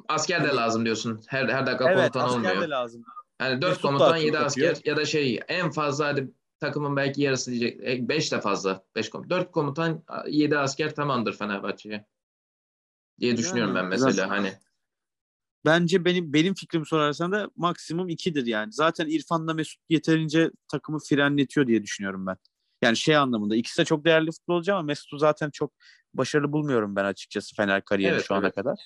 [0.08, 1.20] Asker de Hani- lazım diyorsun.
[1.26, 2.62] Her her dakika evet komutan asker olmuyor.
[2.62, 3.02] de lazım.
[3.40, 4.70] Yani 4 Mesut komutan akıl 7 katıyor.
[4.72, 6.30] asker ya da şey en fazla hadi
[6.60, 8.84] takımın belki yarısı diyecek 5 de fazla.
[8.96, 9.30] 5 komutan.
[9.38, 12.06] 4 komutan 7 asker tamamdır Fenerbahçe'ye.
[13.20, 14.28] Diye düşünüyorum Yani, ben mesela güzel.
[14.28, 14.52] hani.
[15.64, 18.72] Bence benim benim fikrim sorarsan da maksimum ikidir yani.
[18.72, 22.36] Zaten İrfan'la Mesut yeterince takımı frenletiyor diye düşünüyorum ben.
[22.82, 25.72] Yani şey anlamında ikisi de çok değerli futbolcu ama Mesut'u zaten çok
[26.14, 28.54] başarılı bulmuyorum ben açıkçası Fener kariyeri Evet, şu ana evet.
[28.54, 28.78] kadar.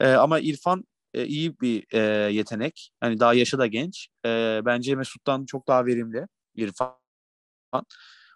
[0.00, 0.84] Ee, ama İrfan
[1.14, 2.92] e, iyi bir e, yetenek.
[3.00, 4.08] Hani daha yaşı da genç.
[4.26, 6.96] E, bence Mesut'tan çok daha verimli İrfan.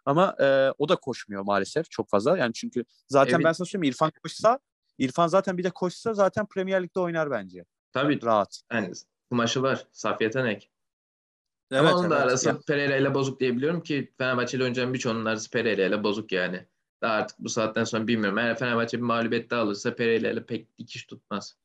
[0.05, 2.38] Ama e, o da koşmuyor maalesef çok fazla.
[2.38, 3.44] Yani çünkü zaten Evet.
[3.44, 4.59] ben sana söyleyeyim İrfan koşsa
[4.98, 7.64] İrfan zaten bir de koşsa zaten Premier Lig'de oynar bence.
[7.92, 8.62] Tabii Rahat.
[8.72, 8.92] yani
[9.30, 9.87] kumaşı var.
[9.92, 10.70] Saf yetenek.
[11.72, 15.83] Ama onun da arası Pereira ile bozuk diyebiliyorum ki Fenerbahçe ile oynayacağım birçoğunun arası Pereira
[15.87, 16.66] ile bozuk yani.
[17.02, 18.38] Daha artık bu saatten sonra bilmiyorum.
[18.38, 21.57] Eğer Fenerbahçe bir mağlubiyet daha alırsa Pereira ile pek dikiş tutmaz.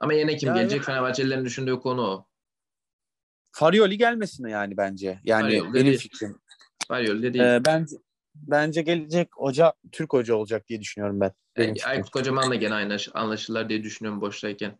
[0.00, 0.82] Ama yine kim Yani- gelecek?
[0.82, 2.26] Fenerbahçelilerin düşündüğü konu o.
[3.52, 5.20] Farioli gelmesin yani bence.
[5.24, 5.98] Yani Farioli benim değil.
[5.98, 6.38] fikrim.
[6.90, 7.44] Var yolda değil.
[7.44, 7.96] Ee, bence
[8.42, 11.32] bence gelecek hoca Türk hoca olacak diye düşünüyorum ben.
[11.56, 11.90] Benim Yani fikrim.
[11.90, 14.78] Aykut Kocaman'la gene aynı anlaşırlar diye düşünüyorum boştayken.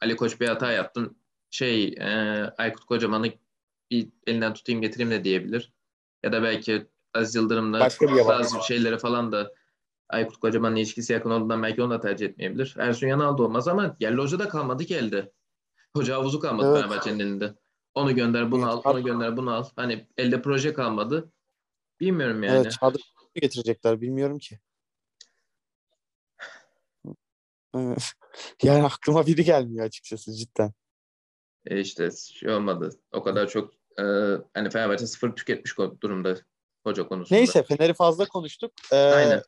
[0.00, 1.16] Ali Koç bir hata yaptın.
[1.50, 2.06] Şey, e,
[2.58, 3.32] Aykut Kocaman'ı
[3.90, 5.72] bir elinden tutayım getireyim de diyebilir.
[6.22, 9.52] Ya da belki Aziz Yıldırım'la Başka bir bazı şeyleri falan da
[10.08, 12.74] Aykut Kocaman'la ilişkisi yakın olduğundan belki onu da tercih etmeyebilir.
[12.78, 15.32] Ersun Yanal da olmaz ama yerli hoca da kalmadı ki elde.
[15.96, 16.82] Hoca havuzu kalmadı Evet.
[16.82, 17.54] Fenerbahçe'nin elinde.
[17.94, 18.86] Onu gönder bunu Evet.
[18.86, 19.64] al, onu gönder bunu al.
[19.76, 21.32] Hani elde proje kalmadı.
[22.00, 22.56] Bilmiyorum yani.
[22.56, 24.58] Evet, Çağdaş mı getirecekler bilmiyorum ki.
[27.74, 28.12] Evet.
[28.62, 30.72] Yani aklıma biri gelmiyor açıkçası cidden.
[31.66, 32.90] E işte şey olmadı.
[33.12, 34.02] O kadar çok e,
[34.54, 36.36] hani Fenerbahçe sıfır tüketmiş durumda
[36.84, 37.38] hoca konusunda.
[37.38, 38.72] Neyse Fener'i fazla konuştuk.
[38.92, 39.42] Ee, Aynen.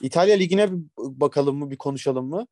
[0.00, 2.46] İtalya Ligi'ne bir bakalım mı, bir konuşalım mı?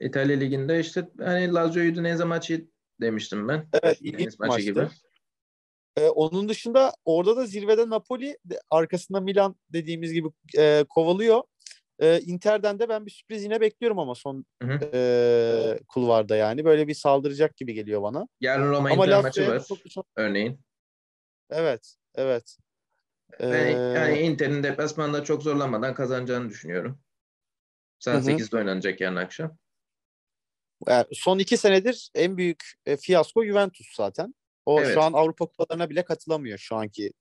[0.00, 2.68] İtalya Ligi'nde işte hani Lazio'yu Udinese maçı
[3.00, 3.68] demiştim ben.
[3.82, 4.60] Evet, ilginç maçtı.
[4.60, 4.88] gibi.
[5.96, 8.38] Ee, onun dışında orada da zirvede Napoli,
[8.70, 10.28] arkasında Milan dediğimiz gibi
[10.58, 11.42] e, kovalıyor.
[12.00, 14.90] Ee, Inter'den de ben bir sürpriz yine bekliyorum ama son Hı hı.
[14.94, 16.64] e, kulvarda yani.
[16.64, 18.28] Böyle bir saldıracak gibi geliyor bana.
[18.40, 20.60] Yarın Roma Ama Inter maçı var çok çok- örneğin.
[21.50, 22.56] Evet, evet.
[23.40, 27.00] Ben Ee, yani Inter'in deplasmanda çok zorlanmadan kazanacağını düşünüyorum.
[27.98, 28.30] Saat Hı hı.
[28.36, 29.58] 8'de oynanacak yarın akşam.
[30.88, 34.34] Yani son iki senedir en büyük e, fiyasko Juventus zaten.
[34.66, 34.94] O Evet.
[34.94, 37.12] şu an Avrupa kupalarına bile katılamıyor şu anki.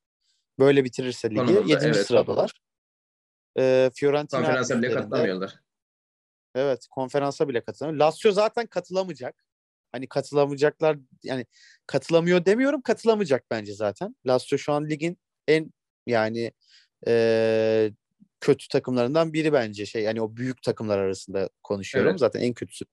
[0.59, 1.39] Böyle bitirirse ligi.
[1.39, 1.85] Konumunda, 7.
[1.85, 2.07] evet.
[2.07, 2.53] sıradalar.
[3.57, 5.59] Ee, Fiorentina Konferansa bile katılamıyorlar.
[6.55, 7.99] Evet, konferansa bile katılamıyor.
[7.99, 9.45] Lazio zaten katılamayacak.
[9.91, 11.45] Hani katılamayacaklar yani
[11.87, 14.15] katılamıyor demiyorum, katılamayacak bence zaten.
[14.27, 15.73] Lazio şu an ligin en
[16.07, 16.51] yani
[17.07, 17.91] e,
[18.41, 22.09] kötü takımlarından biri bence şey yani o büyük takımlar arasında konuşuyorum.
[22.09, 22.19] Evet.
[22.19, 22.85] Zaten en kötüsü.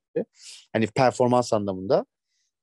[0.73, 2.07] Hani performans anlamında.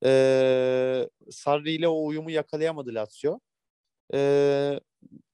[0.05, 3.39] E, Sarri ile o uyumu yakalayamadı Lazio.
[4.13, 4.79] E,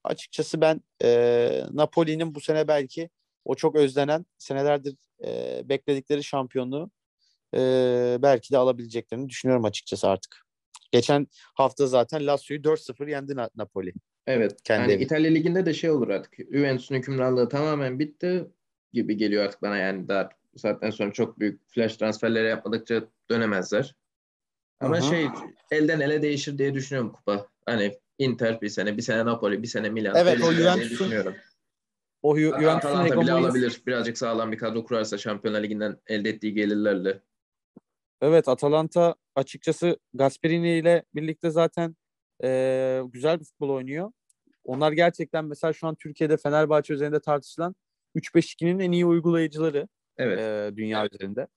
[0.03, 3.09] açıkçası ben e, Napoli'nin bu sene belki
[3.45, 4.95] o çok özlenen senelerdir
[5.25, 6.91] e, bekledikleri şampiyonluğu
[7.55, 7.59] e,
[8.21, 10.41] belki de alabileceklerini düşünüyorum açıkçası artık.
[10.91, 13.93] Geçen hafta zaten Lazio'yu 4-0 yendi Na- Napoli.
[14.27, 14.63] Evet.
[14.63, 15.03] Kendi yani evi.
[15.03, 16.33] İtalya Ligi'nde de şey olur artık.
[16.51, 18.47] Juventus'un hükümranlığı tamamen bitti
[18.93, 23.95] gibi geliyor artık bana yani daha saatten sonra çok büyük flash transferleri yapmadıkça dönemezler.
[24.81, 25.01] Ama hı.
[25.01, 25.27] şey
[25.71, 27.47] elden ele değişir diye düşünüyorum kupa.
[27.65, 30.15] Hani Inter bir sene, bir sene Napoli, bir sene Milan.
[30.17, 31.33] Evet, o Juventus'un-.
[32.21, 33.81] O Ju- Juventus'un Atalanta bile hegemonyası- alabilir.
[33.87, 37.21] Birazcık sağlam bir kadro kurarsa Şampiyonlar Ligi'nden elde ettiği gelirlerle.
[38.21, 41.95] Evet Atalanta açıkçası Gasperini ile birlikte zaten
[42.43, 44.11] e, güzel bir futbol oynuyor.
[44.63, 47.75] Onlar gerçekten mesela şu an Türkiye'de Fenerbahçe üzerinde tartışılan
[48.15, 49.87] 3-5-2'nin en iyi uygulayıcıları.
[50.17, 50.39] Evet.
[50.39, 51.47] e, dünya üzerinde.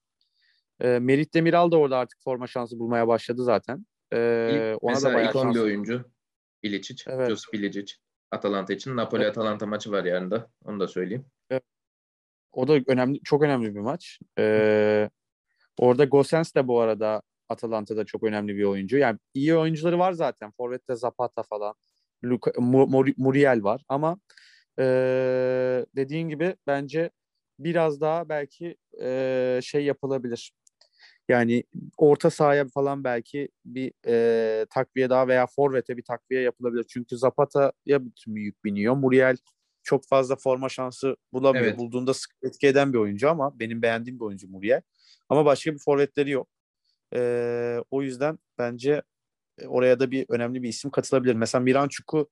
[0.81, 3.85] E, Merit Demiral da orada artık forma şansı bulmaya başladı zaten.
[4.13, 6.05] E, İlk- ona da Mesela bayağı ikon bir oyuncu.
[6.63, 7.03] Ilicic.
[7.07, 7.29] Evet.
[7.29, 7.93] Josip Ilicic.
[8.31, 8.91] Atalanta için.
[8.97, 10.49] Napoli-Atalanta maçı var yarın da.
[10.65, 11.25] Onu da söyleyeyim.
[12.51, 14.19] O da önemli, çok önemli bir maç.
[14.39, 15.09] E,
[15.77, 18.97] orada Gosens de bu arada Atalanta'da çok önemli bir oyuncu.
[18.97, 20.51] Yani iyi oyuncuları var zaten.
[20.51, 21.75] Forvet'te Zapata falan.
[22.23, 24.19] Luka, Mu- Mur- Muriel var ama
[24.79, 24.85] e,
[25.95, 27.09] dediğin gibi bence
[27.59, 30.51] biraz daha belki e, şey yapılabilir.
[31.29, 31.63] Yani
[31.97, 36.85] orta sahaya falan belki bir e, takviye daha veya forvete bir takviye yapılabilir.
[36.89, 38.95] Çünkü Zapata'ya bütün yük biniyor.
[38.95, 39.37] Muriel
[39.83, 41.65] çok fazla forma şansı bulamıyor.
[41.65, 41.77] Evet.
[41.77, 44.81] Bulduğunda sık etki eden bir oyuncu ama benim beğendiğim bir oyuncu Muriel.
[45.29, 46.47] Ama başka bir forvetleri yok.
[47.15, 49.01] E, o yüzden bence
[49.67, 51.35] oraya da bir önemli bir isim katılabilir.
[51.35, 52.29] Mesela Miranchuk'u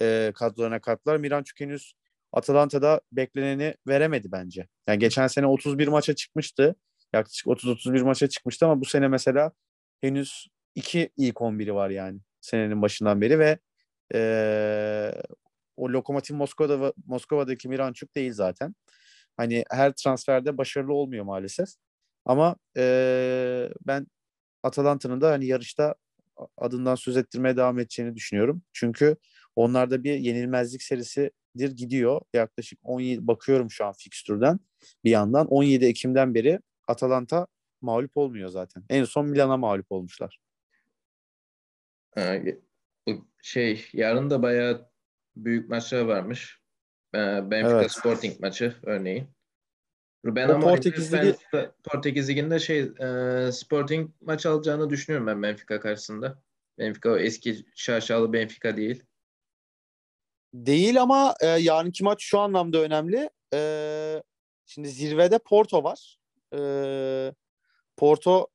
[0.00, 1.16] e, kadrolarına kattılar.
[1.16, 1.94] Miranchuk henüz
[2.32, 4.68] Atalanta'da bekleneni veremedi bence.
[4.88, 6.76] Yani geçen sene 31 maça çıkmıştı.
[7.14, 9.52] Yaklaşık 30-31 maça çıkmıştı ama bu sene mesela
[10.00, 13.58] henüz iki ilk 11'i var yani senenin başından beri ve
[14.14, 14.20] e,
[15.76, 18.74] o Lokomotiv Moskova'da Moskova'daki Miranchuk değil zaten.
[19.36, 21.68] Hani her transferde başarılı olmuyor maalesef.
[22.24, 24.06] Ama e, ben
[24.62, 25.94] Atalanta'nın da hani yarışta
[26.58, 28.62] adından söz ettirmeye devam edeceğini düşünüyorum.
[28.72, 29.16] Çünkü
[29.56, 32.20] onlarda bir yenilmezlik serisidir gidiyor.
[32.34, 34.60] Yaklaşık 17 bakıyorum şu an fikstürden
[35.04, 37.46] bir yandan 17 Ekim'den beri Atalanta
[37.80, 38.84] mağlup olmuyor zaten.
[38.90, 40.38] En son Milan'a mağlup olmuşlar.
[43.42, 44.90] Şey yarın da bayağı
[45.36, 46.60] büyük maçlar varmış.
[47.14, 47.18] Ee,
[47.50, 47.92] Benfica Evet.
[47.92, 49.28] Sporting maçı örneğin.
[50.24, 55.42] Ruben O Amorim Portekiz ben Ligi- Portekiz Ligi'nde şey e, Sporting maç alacağını düşünüyorum ben
[55.42, 56.42] Benfica karşısında.
[56.78, 59.02] Benfica o eski şaşalı Benfica değil.
[60.54, 63.30] Değil ama e, yarınki maç şu anlamda önemli.
[63.54, 64.22] E,
[64.66, 66.18] şimdi zirvede Porto var.
[66.58, 66.60] E,
[67.96, 68.46] Porto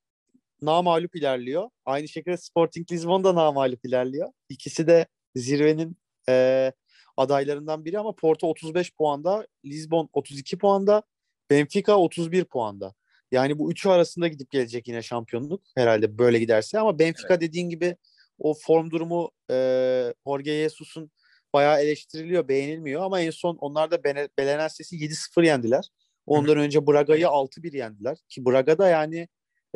[0.62, 1.70] namalup ilerliyor.
[1.86, 4.30] Aynı şekilde Sporting Lisbon da namalup ilerliyor.
[4.50, 5.98] İkisi de zirvenin
[6.30, 6.72] e,
[7.18, 11.04] adaylarından biri ama Porto 35 puanda, Lisbon 32 puanda,
[11.50, 12.94] Benfica 31 puanda.
[13.32, 17.42] Yani bu üçü arasında gidip gelecek yine şampiyonluk herhalde böyle giderse ama Benfica evet.
[17.42, 17.96] dediğin gibi
[18.40, 21.12] o form durumu e, Jorge Jesus'un
[21.54, 24.04] bayağı eleştiriliyor, beğenilmiyor ama en son onlar da
[24.38, 25.90] Belenenses'i 7-0 yendiler.
[26.30, 26.62] Ondan Hı-hı.
[26.62, 29.28] önce Braga'yı 6-1 yendiler ki Braga da yani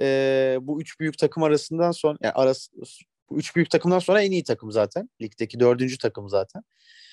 [0.02, 2.72] e, bu üç büyük takım arasından sonra yani arası,
[3.30, 5.10] bu üç büyük takımdan sonra en iyi takım zaten.
[5.22, 6.64] Ligdeki dördüncü takım zaten.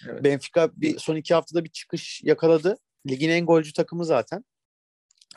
[0.08, 0.24] Evet.
[0.24, 2.76] Benfica bir son iki haftada bir çıkış yakaladı.
[3.08, 4.44] Ligin en golcü takımı zaten.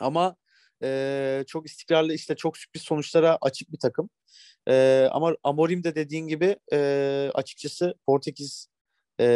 [0.00, 0.36] Ama
[0.82, 4.10] e, çok istikrarlı işte çok sürpriz sonuçlara açık bir takım.
[4.68, 8.68] E, ama Amorim de dediğin gibi e, açıkçası Portekiz
[9.20, 9.26] e,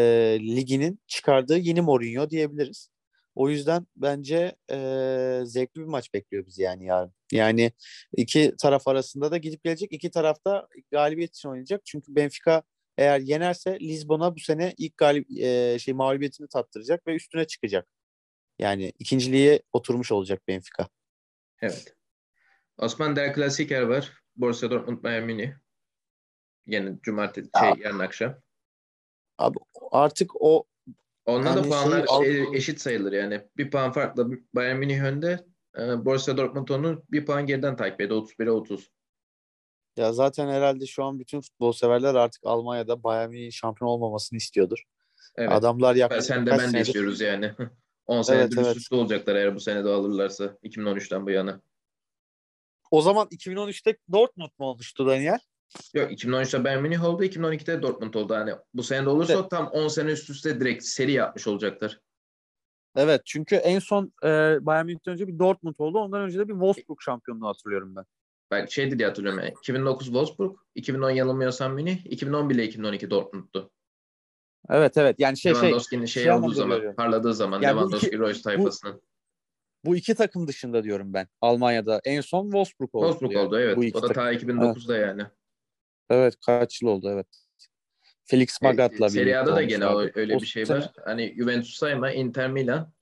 [0.41, 2.91] liginin çıkardığı yeni Mourinho diyebiliriz.
[3.38, 4.77] O yüzden bence e,
[5.44, 7.12] zevkli bir maç bekliyor bizi yani yarın.
[7.33, 7.72] Yani
[8.16, 9.92] iki taraf arasında da gidip gelecek.
[9.92, 11.81] iki tarafta galibiyet için oynayacak.
[11.85, 12.62] Çünkü Benfica
[12.96, 17.88] eğer yenerse Lisbon'a bu sene ilk galip e, şey mağlubiyetini tattıracak ve üstüne çıkacak.
[18.59, 20.88] Yani ikinciliğe oturmuş olacak Benfica.
[21.62, 21.96] Evet.
[22.79, 24.12] Osman Der Klassiker var.
[24.37, 25.53] Borussia Dortmund Bayern Münih.
[26.66, 28.35] Yine cumartesi şey, yarın akşam.
[29.38, 29.59] Abi
[29.90, 30.64] artık o
[31.29, 33.43] Onda yani da puanlar şey, eşit sayılır yani.
[33.57, 35.47] Bir puan farklı Bayern Münih önde.
[35.79, 38.23] E, Borussia Dortmund onu bir puan geriden takip ediyor.
[38.23, 38.91] 31'e 30.
[39.97, 44.83] Ya zaten herhalde şu an bütün futbol severler artık Almanya'da Bayern Münih şampiyon olmamasını istiyordur.
[45.37, 45.53] Evet.
[45.53, 46.75] Adamlar yaklaşık Sen de ben senedir...
[46.75, 47.53] de istiyoruz yani.
[48.07, 48.77] 10 senedir evet, evet.
[48.77, 51.61] üst olacaklar eğer bu sene de alırlarsa 2013'ten bu yana.
[52.91, 55.38] O zaman 2013'te Dortmund mu olmuştu Daniel?
[55.95, 58.35] Yok 2013'te Bayern Münih oldu, 2012'de Dortmund oldu.
[58.35, 59.51] Hani bu sene de olursa evet.
[59.51, 62.01] tam 10 sene üst üste direkt seri yapmış olacaklar.
[62.97, 64.29] Evet çünkü en son e,
[64.61, 65.99] Bayern Münih'ten önce bir Dortmund oldu.
[65.99, 68.05] Ondan önce de bir Wolfsburg şampiyonluğu hatırlıyorum ben.
[68.51, 69.41] Ben şeydi diye hatırlıyorum.
[69.41, 69.55] Yani.
[69.61, 73.71] 2009 Wolfsburg, 2010 yanılmıyorsam Münih, 2011 ile 2012 Dortmund'du.
[74.71, 75.63] Evet evet yani şey şey.
[75.63, 76.97] Lewandowski'nin şey, şey olduğu zaman, görüyorum.
[76.97, 78.95] parladığı zaman yani Lewandowski Royce tayfasının.
[78.95, 81.29] Bu, bu iki takım dışında diyorum ben.
[81.41, 83.07] Almanya'da en son Wolfsburg oldu.
[83.07, 83.47] Wolfsburg yani.
[83.47, 83.77] oldu evet.
[83.77, 85.07] Bu o da ta 2009'da evet.
[85.07, 85.27] yani.
[86.11, 87.27] Evet kaç yıl oldu evet.
[88.25, 90.92] Felix Magat'la birlikte Serie A'da da gene o, öyle o bir şey var.
[91.05, 92.92] Hani Juventus sayma Inter Milan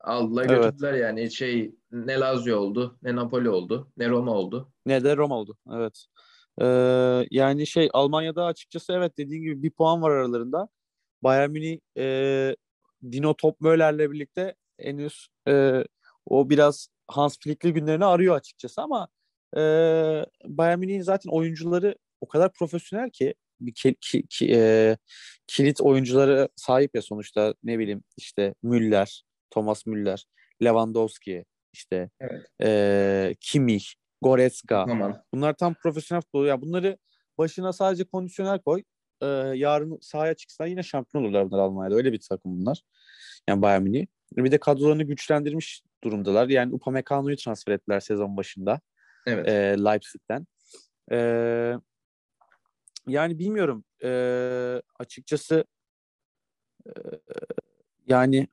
[0.00, 0.62] aldılar evet.
[0.62, 4.72] götürdüler yani şey ne Lazio oldu ne Napoli oldu ne Roma oldu.
[4.86, 6.04] Ne de Roma oldu evet.
[6.60, 10.68] Ee, yani şey Almanya'da açıkçası evet dediğin gibi bir puan var aralarında.
[11.22, 12.56] Bayern Münih e,
[13.12, 15.84] Dino Topmöller'le birlikte henüz e,
[16.26, 19.08] o biraz Hans Flick'li günlerini arıyor açıkçası ama
[19.56, 19.60] e,
[20.44, 24.96] Bayern Münih'in zaten oyuncuları o kadar profesyonel ki bir ki, ki, ki, e,
[25.46, 30.26] kilit oyuncuları sahip ya sonuçta ne bileyim işte Müller, Thomas Müller,
[30.62, 32.46] Lewandowski, işte evet.
[32.62, 33.86] e, Kimmich,
[34.22, 34.84] Goretzka.
[34.86, 35.22] Tamam.
[35.34, 36.46] Bunlar tam profesyonel futbol.
[36.46, 36.98] Ya bunları
[37.38, 38.82] başına sadece kondisyonel koy.
[39.22, 41.94] E, yarın sahaya çıksa yine şampiyon olurlar bunlar Almanya'da.
[41.94, 42.82] Öyle bir takım bunlar.
[43.48, 44.06] Yani Bayern Münih.
[44.36, 46.48] Bir de kadrolarını güçlendirmiş durumdalar.
[46.48, 48.80] Yani Upamecano'yu transfer ettiler sezon başında.
[49.26, 49.48] Evet.
[49.48, 49.52] E,
[49.84, 50.46] Leipzig'ten.
[51.12, 51.18] E,
[53.08, 53.84] yani bilmiyorum.
[54.04, 54.10] E,
[54.98, 55.64] açıkçası
[56.86, 56.90] e,
[58.06, 58.48] yani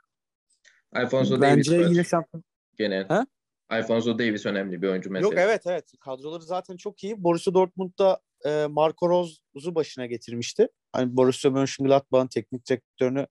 [0.95, 2.43] Alfonso bence Davis yine şampiyon.
[2.77, 3.05] Gene.
[3.07, 3.25] Ha?
[3.69, 5.29] Alfonso Davis önemli bir oyuncu mesela.
[5.29, 5.91] Yok evet evet.
[5.99, 7.23] Kadroları zaten çok iyi.
[7.23, 10.67] Borussia Dortmund'da e, Marco Rose'u başına getirmişti.
[10.91, 13.27] Hani Borussia Mönchengladbach'ın teknik direktörünü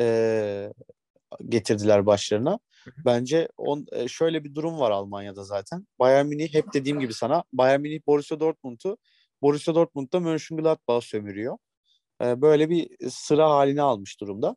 [0.00, 0.72] e,
[1.48, 2.58] getirdiler başlarına.
[3.04, 5.86] Bence on, e, şöyle bir durum var Almanya'da zaten.
[5.98, 8.96] Bayern Münih hep dediğim gibi sana Bayern Münih Borussia Dortmund'u
[9.42, 11.58] Borussia Dortmund'da Mönchengladbach sömürüyor.
[12.22, 14.56] E, böyle bir sıra haline almış durumda.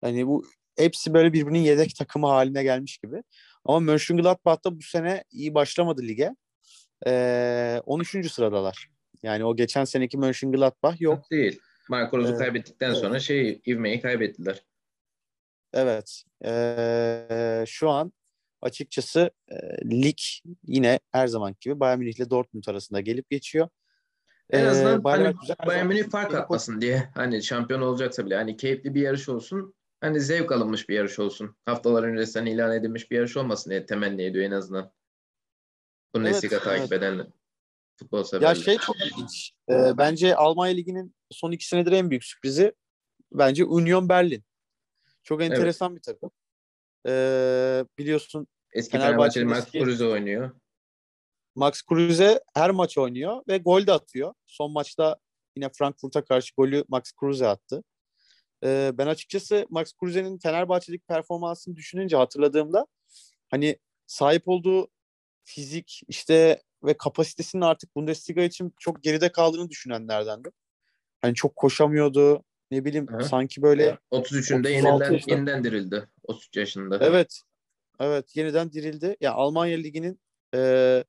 [0.00, 0.44] Hani bu
[0.78, 3.22] hepsi böyle birbirinin yedek takımı haline gelmiş gibi.
[3.64, 6.36] Ama Mönchengladbach da bu sene iyi başlamadı lige.
[7.06, 8.32] E, 13.
[8.32, 8.88] sıradalar.
[9.22, 11.30] Yani o geçen seneki Mönchengladbach yok.
[11.30, 11.60] Değil.
[11.88, 14.62] Marco Rose'u ee, kaybettikten sonra şey ivmeyi kaybettiler.
[15.72, 16.24] Evet.
[16.44, 18.12] Ee, şu an
[18.62, 19.56] açıkçası e,
[19.90, 20.18] lig
[20.66, 23.68] yine her zaman gibi Bayern Münih ile Dortmund arasında gelip geçiyor.
[24.52, 28.36] En azından ee, Bayern, hani, güzel Bayern Münih fark atmasın diye hani şampiyon olacaksa bile
[28.36, 29.74] hani keyifli bir yarış olsun.
[30.00, 31.56] Hani zevk alınmış bir yarış olsun.
[31.64, 34.92] Haftalar öncesinden ilan edilmiş bir yarış olmasın diye temenni ediyor en azından.
[36.14, 37.02] Bundesliga evet, takip evet.
[37.02, 37.32] eden
[37.98, 38.48] futbol severler.
[38.48, 39.52] Ya şey çok ilginç.
[39.70, 42.72] Ee, bence Almanya Ligi'nin son iki senedir en büyük sürprizi
[43.32, 44.44] bence Union Berlin.
[45.22, 45.96] Çok enteresan evet.
[45.96, 46.30] bir takım.
[47.06, 50.50] Ee, biliyorsun eski Fenerbahçe'li Max Kruse oynuyor.
[51.54, 54.34] Max Kruse her maç oynuyor ve gol de atıyor.
[54.46, 55.16] Son maçta
[55.56, 57.84] yine Frankfurt'a karşı golü Max Kruse attı.
[58.64, 62.86] Ee, ben açıkçası Max Kruse'nin Fenerbahçe'deki performansını düşününce hatırladığımda
[63.50, 64.88] hani sahip olduğu
[65.44, 70.52] fizik işte ve kapasitesinin artık Bundesliga için çok geride kaldığını düşünenlerdendim.
[71.20, 72.44] Hani çok koşamıyordu.
[72.70, 73.24] Ne bileyim Hı.
[73.24, 75.34] sanki böyle 33'ünde 36 yeniden, yaşında.
[75.34, 76.08] yeniden dirildi.
[76.22, 76.98] 33 yaşında.
[77.00, 77.42] Evet.
[78.00, 78.36] Evet.
[78.36, 79.16] Yeniden dirildi.
[79.20, 80.20] Ya Almanya Ligi'nin
[80.54, 81.04] e,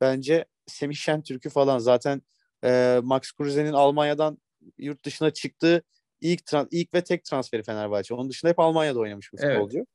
[0.00, 2.22] bence Semih Şentürk'ü falan zaten
[2.64, 4.38] e, Max Kruse'nin Almanya'dan
[4.78, 5.82] yurt dışına çıktığı
[6.20, 8.14] ilk ilk ve tek transferi Fenerbahçe.
[8.14, 9.54] Onun dışında hep Almanya'da oynamış bir Evet.
[9.56, 9.86] futbolcu.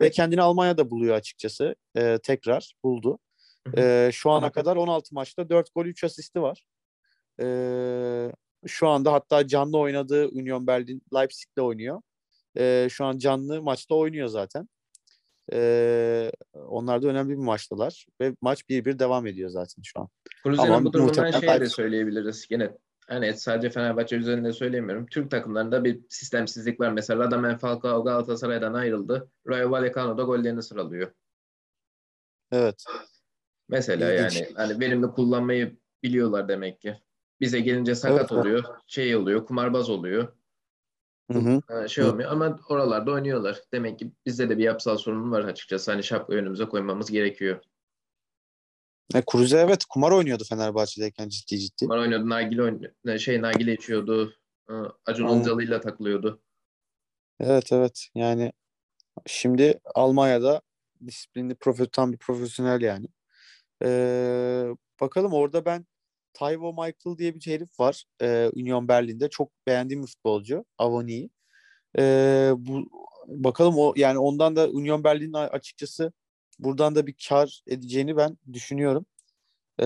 [0.00, 1.74] Ve kendini Almanya'da buluyor açıkçası.
[1.96, 3.18] E, tekrar buldu.
[3.76, 6.64] E, şu ana kadar 16 maçta 4 gol 3 asisti var.
[7.40, 7.46] E,
[8.66, 12.02] şu anda hatta canlı oynadığı Union Berlin Leipzig'le oynuyor.
[12.58, 14.68] E, şu an canlı maçta oynuyor zaten.
[15.52, 20.08] Ee, onlar da önemli bir maçtalar ve maç 1-1 devam ediyor zaten şu an.
[20.44, 22.46] Ama bu durumundan şey de söyleyebiliriz.
[22.50, 22.70] Yine
[23.08, 25.06] hani sadece Fenerbahçe üzerinde söylemiyorum.
[25.06, 26.92] Türk takımlarında bir sistemsizlik var.
[26.92, 29.30] Mesela Radamel Falcao Galatasaray'dan ayrıldı.
[29.48, 31.12] Rayo Vallecano da gollerini sıralıyor.
[32.52, 32.84] Evet.
[33.68, 34.40] Mesela İlginç.
[34.40, 36.96] yani hani verimli kullanmayı biliyorlar demek ki.
[37.40, 38.32] Bize gelince sakat Evet.
[38.32, 40.28] oluyor, şey oluyor, kumarbaz oluyor.
[41.32, 41.62] Hı hı.
[41.68, 42.10] Ha, şey Hı.
[42.10, 43.62] olmuyor ama oralarda oynuyorlar.
[43.72, 45.90] Demek ki bizde de bir yapısal sorun var açıkçası.
[45.90, 47.60] Hani şapka önümüze koymamız gerekiyor.
[49.14, 51.84] E, Kruse evet kumar oynuyordu Fenerbahçe'deyken ciddi ciddi.
[51.84, 54.34] Kumar oynuyordu, nargile oynuyordu, şey nargile içiyordu.
[54.66, 55.28] Ha, Acun.
[55.28, 56.42] Ilıcalı'yla takılıyordu.
[57.40, 58.52] Evet evet yani
[59.26, 60.62] şimdi Almanya'da
[61.06, 63.06] disiplinli profe tam bir profesyonel yani.
[63.84, 64.66] Ee,
[65.00, 65.86] bakalım orada ben
[66.34, 69.28] Taiwo Michael diye bir herif var ee, Union Berlin'de.
[69.28, 70.64] Çok beğendiğim bir futbolcu.
[70.78, 71.30] Avoni'yi.
[71.98, 72.88] Ee, bu
[73.26, 76.12] bakalım o yani ondan da Union Berlin'in açıkçası
[76.58, 79.06] buradan da bir kar edeceğini ben düşünüyorum.
[79.80, 79.84] Ee,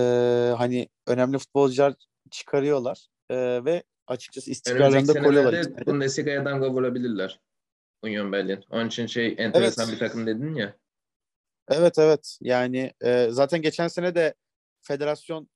[0.57, 1.93] hani önemli futbolcular
[2.31, 5.85] çıkarıyorlar ee, ve açıkçası istikrarlarında koruyorlar.
[5.85, 7.39] Bundesliga'ya damga vurabilirler.
[8.03, 8.63] Union Berlin.
[8.69, 9.95] Onun için şey enteresan Evet.
[9.95, 10.75] bir takım dedin ya.
[11.69, 14.33] Evet evet yani e, zaten geçen sene de
[14.81, 15.49] federasyon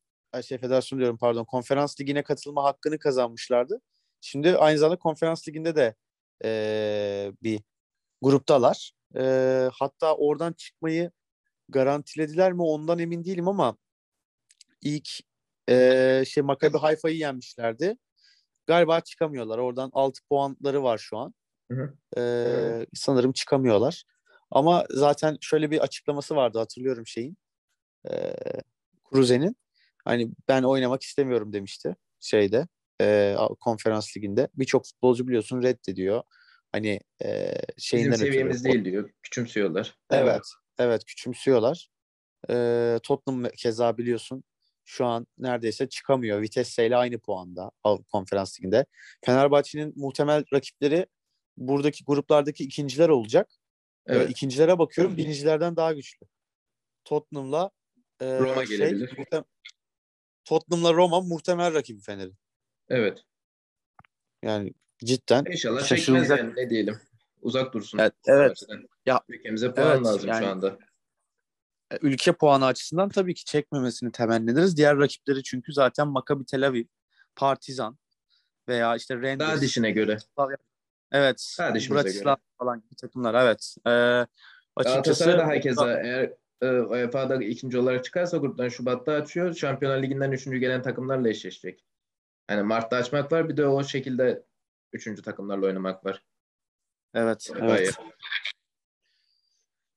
[0.44, 3.82] şey federasyon diyorum pardon konferans ligine katılma hakkını kazanmışlardı.
[4.22, 5.96] Şimdi aynı zamanda konferans liginde de
[6.44, 7.62] e, bir
[8.22, 8.92] gruptalar.
[9.18, 9.24] E,
[9.74, 11.12] hatta oradan çıkmayı
[11.70, 13.78] garantilediler mi ondan emin değilim ama
[14.82, 15.10] ilk
[15.70, 17.98] e, şey Maccabi Hayfa'yı yenmişlerdi.
[18.68, 19.58] Galiba çıkamıyorlar.
[19.58, 21.34] Oradan 6 puanları var şu an.
[21.72, 22.22] Hı hı.
[22.22, 24.04] E, sanırım çıkamıyorlar.
[24.52, 27.38] Ama zaten şöyle bir açıklaması vardı hatırlıyorum şeyin.
[28.12, 28.36] E,
[29.04, 29.56] Kruse'nin.
[30.06, 32.68] Hani ben oynamak istemiyorum demişti şeyde
[33.02, 34.48] e, konferans liginde.
[34.56, 36.24] Birçok futbolcu biliyorsun reddediyor.
[36.72, 38.26] Hani e, Bizim şeyinden ötürü.
[38.26, 39.10] seviyemiz değil diyor.
[39.24, 39.96] Küçümsüyorlar.
[40.12, 40.42] Evet.
[40.80, 41.90] Evet küçümsüyorlar.
[42.50, 44.44] Ee, Tottenham keza biliyorsun
[44.86, 46.42] şu an neredeyse çıkamıyor.
[46.42, 47.72] Vitesse ile aynı puanda
[48.12, 48.86] Konferans Ligi'nde.
[49.26, 51.06] Fenerbahçe'nin muhtemel rakipleri
[51.58, 53.52] buradaki gruplardaki ikinciler olacak.
[54.08, 54.30] Evet.
[54.30, 56.28] ikincilere bakıyorum birincilerden daha güçlü.
[57.06, 57.72] Tottenham'la
[58.22, 59.18] e, Roma şey, gelebilir.
[59.18, 59.44] muhtem-
[60.46, 62.36] Tottenham'la Roma muhtemel rakibi Fener'in.
[62.90, 63.24] Evet.
[64.44, 66.28] Yani cidden İnşallah Şaşırılacak.
[66.28, 67.00] çekmez yani ne diyelim.
[67.42, 67.98] Uzak dursun.
[67.98, 68.62] Evet, evet.
[69.06, 70.78] Ya, Ülkemize puan evet, lazım yani- şu anda.
[71.92, 74.78] E, ülke puanı açısından tabii ki çekmemesini temenni ederiz.
[74.78, 76.86] Diğer rakipleri çünkü zaten Maccabi Tel Aviv,
[77.36, 77.98] Partizan
[78.68, 79.40] veya işte Rangers.
[79.40, 80.18] Daha dişine göre.
[81.12, 81.58] Evet.
[81.60, 83.46] Bratislava falan gibi takımlar.
[83.46, 83.76] Evet.
[83.88, 83.90] Ee,
[84.76, 89.54] açıkçası Galatasaray da herkese eğer UEFA'da ikinci olarak çıkarsa gruptan Şubat'ta açıyor.
[89.54, 91.86] Şampiyonlar Ligi'nden üçüncü gelen takımlarla eşleşecek.
[92.50, 94.44] Yani Mart'ta açmak var bir de o şekilde
[94.94, 96.24] üçüncü takımlarla oynamak var.
[97.14, 97.98] evet, evet.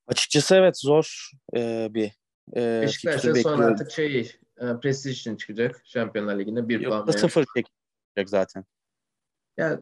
[0.06, 2.12] Açıkçası evet zor e, bir
[2.56, 3.74] e, Beşiktaş fikri da sonra bekliyorum.
[3.74, 4.20] artık şey
[4.56, 8.64] e, prestij için çıkacak Şampiyonlar Ligi'nde bir puan Yoksa veya- sıfır çekecek zaten.
[9.56, 9.80] Ya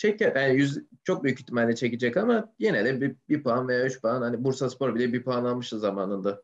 [0.00, 4.00] çek yani yüz, çok büyük ihtimalle çekecek ama yine de bir, bir puan veya üç
[4.00, 6.42] puan hani Bursa Spor bile bir puan almıştı zamanında.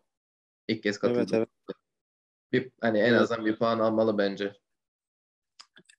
[0.68, 1.18] İlk kez katıldı.
[1.18, 1.48] Evet evet.
[2.52, 3.20] Bir, hani en Evet.
[3.20, 4.56] azından bir puan almalı bence.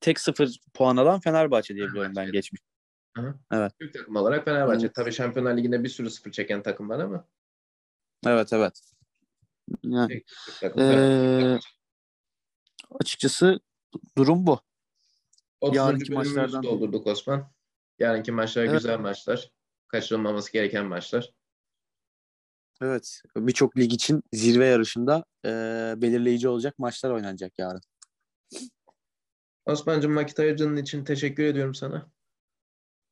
[0.02, 2.62] Tek sıfır puan alan Fenerbahçe diye biliyorum ben geçmiş.
[3.80, 4.86] Büyük takım olarak Fenerbahçe.
[4.86, 4.96] Evet.
[4.96, 7.28] Tabii Şampiyonlar Ligi'nde bir sürü sıfır çeken takım var ama
[8.26, 8.82] Evet evet.
[9.84, 10.24] Yani,
[10.62, 11.60] takım ee,
[13.00, 13.60] açıkçası
[14.18, 14.60] durum bu.
[15.62, 15.78] 30.
[15.78, 17.57] yarınki maçlardan- doldurduk Osman.
[18.00, 18.74] Yarınki maçlar Evet.
[18.74, 19.52] güzel maçlar.
[19.88, 21.32] Kaçırılmaması gereken maçlar.
[22.82, 23.22] Evet.
[23.38, 25.50] Birçok lig için zirve yarışında e,
[25.98, 27.82] belirleyici olacak maçlar oynanacak yarın.
[29.66, 32.12] Osman'cığım vakit ayırdığın için teşekkür ediyorum sana.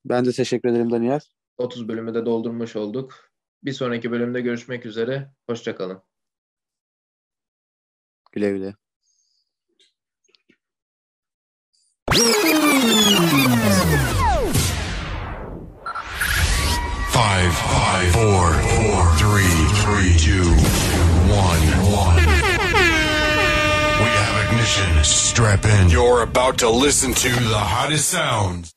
[0.06, 1.20] Ben de teşekkür ederim Daniel.
[1.58, 3.32] 30 bölümü de doldurmuş olduk.
[3.64, 5.32] Bir sonraki bölümde görüşmek üzere.
[5.50, 6.04] Hoşçakalın.
[8.32, 8.76] Güle güle.
[12.14, 14.15] Five,
[18.16, 18.48] four,
[18.80, 20.48] four, three, three, two,
[21.28, 22.16] one, one.
[24.04, 25.04] We have ignition.
[25.04, 25.90] Strap in.
[25.90, 28.74] You're about to listen to the hottest sounds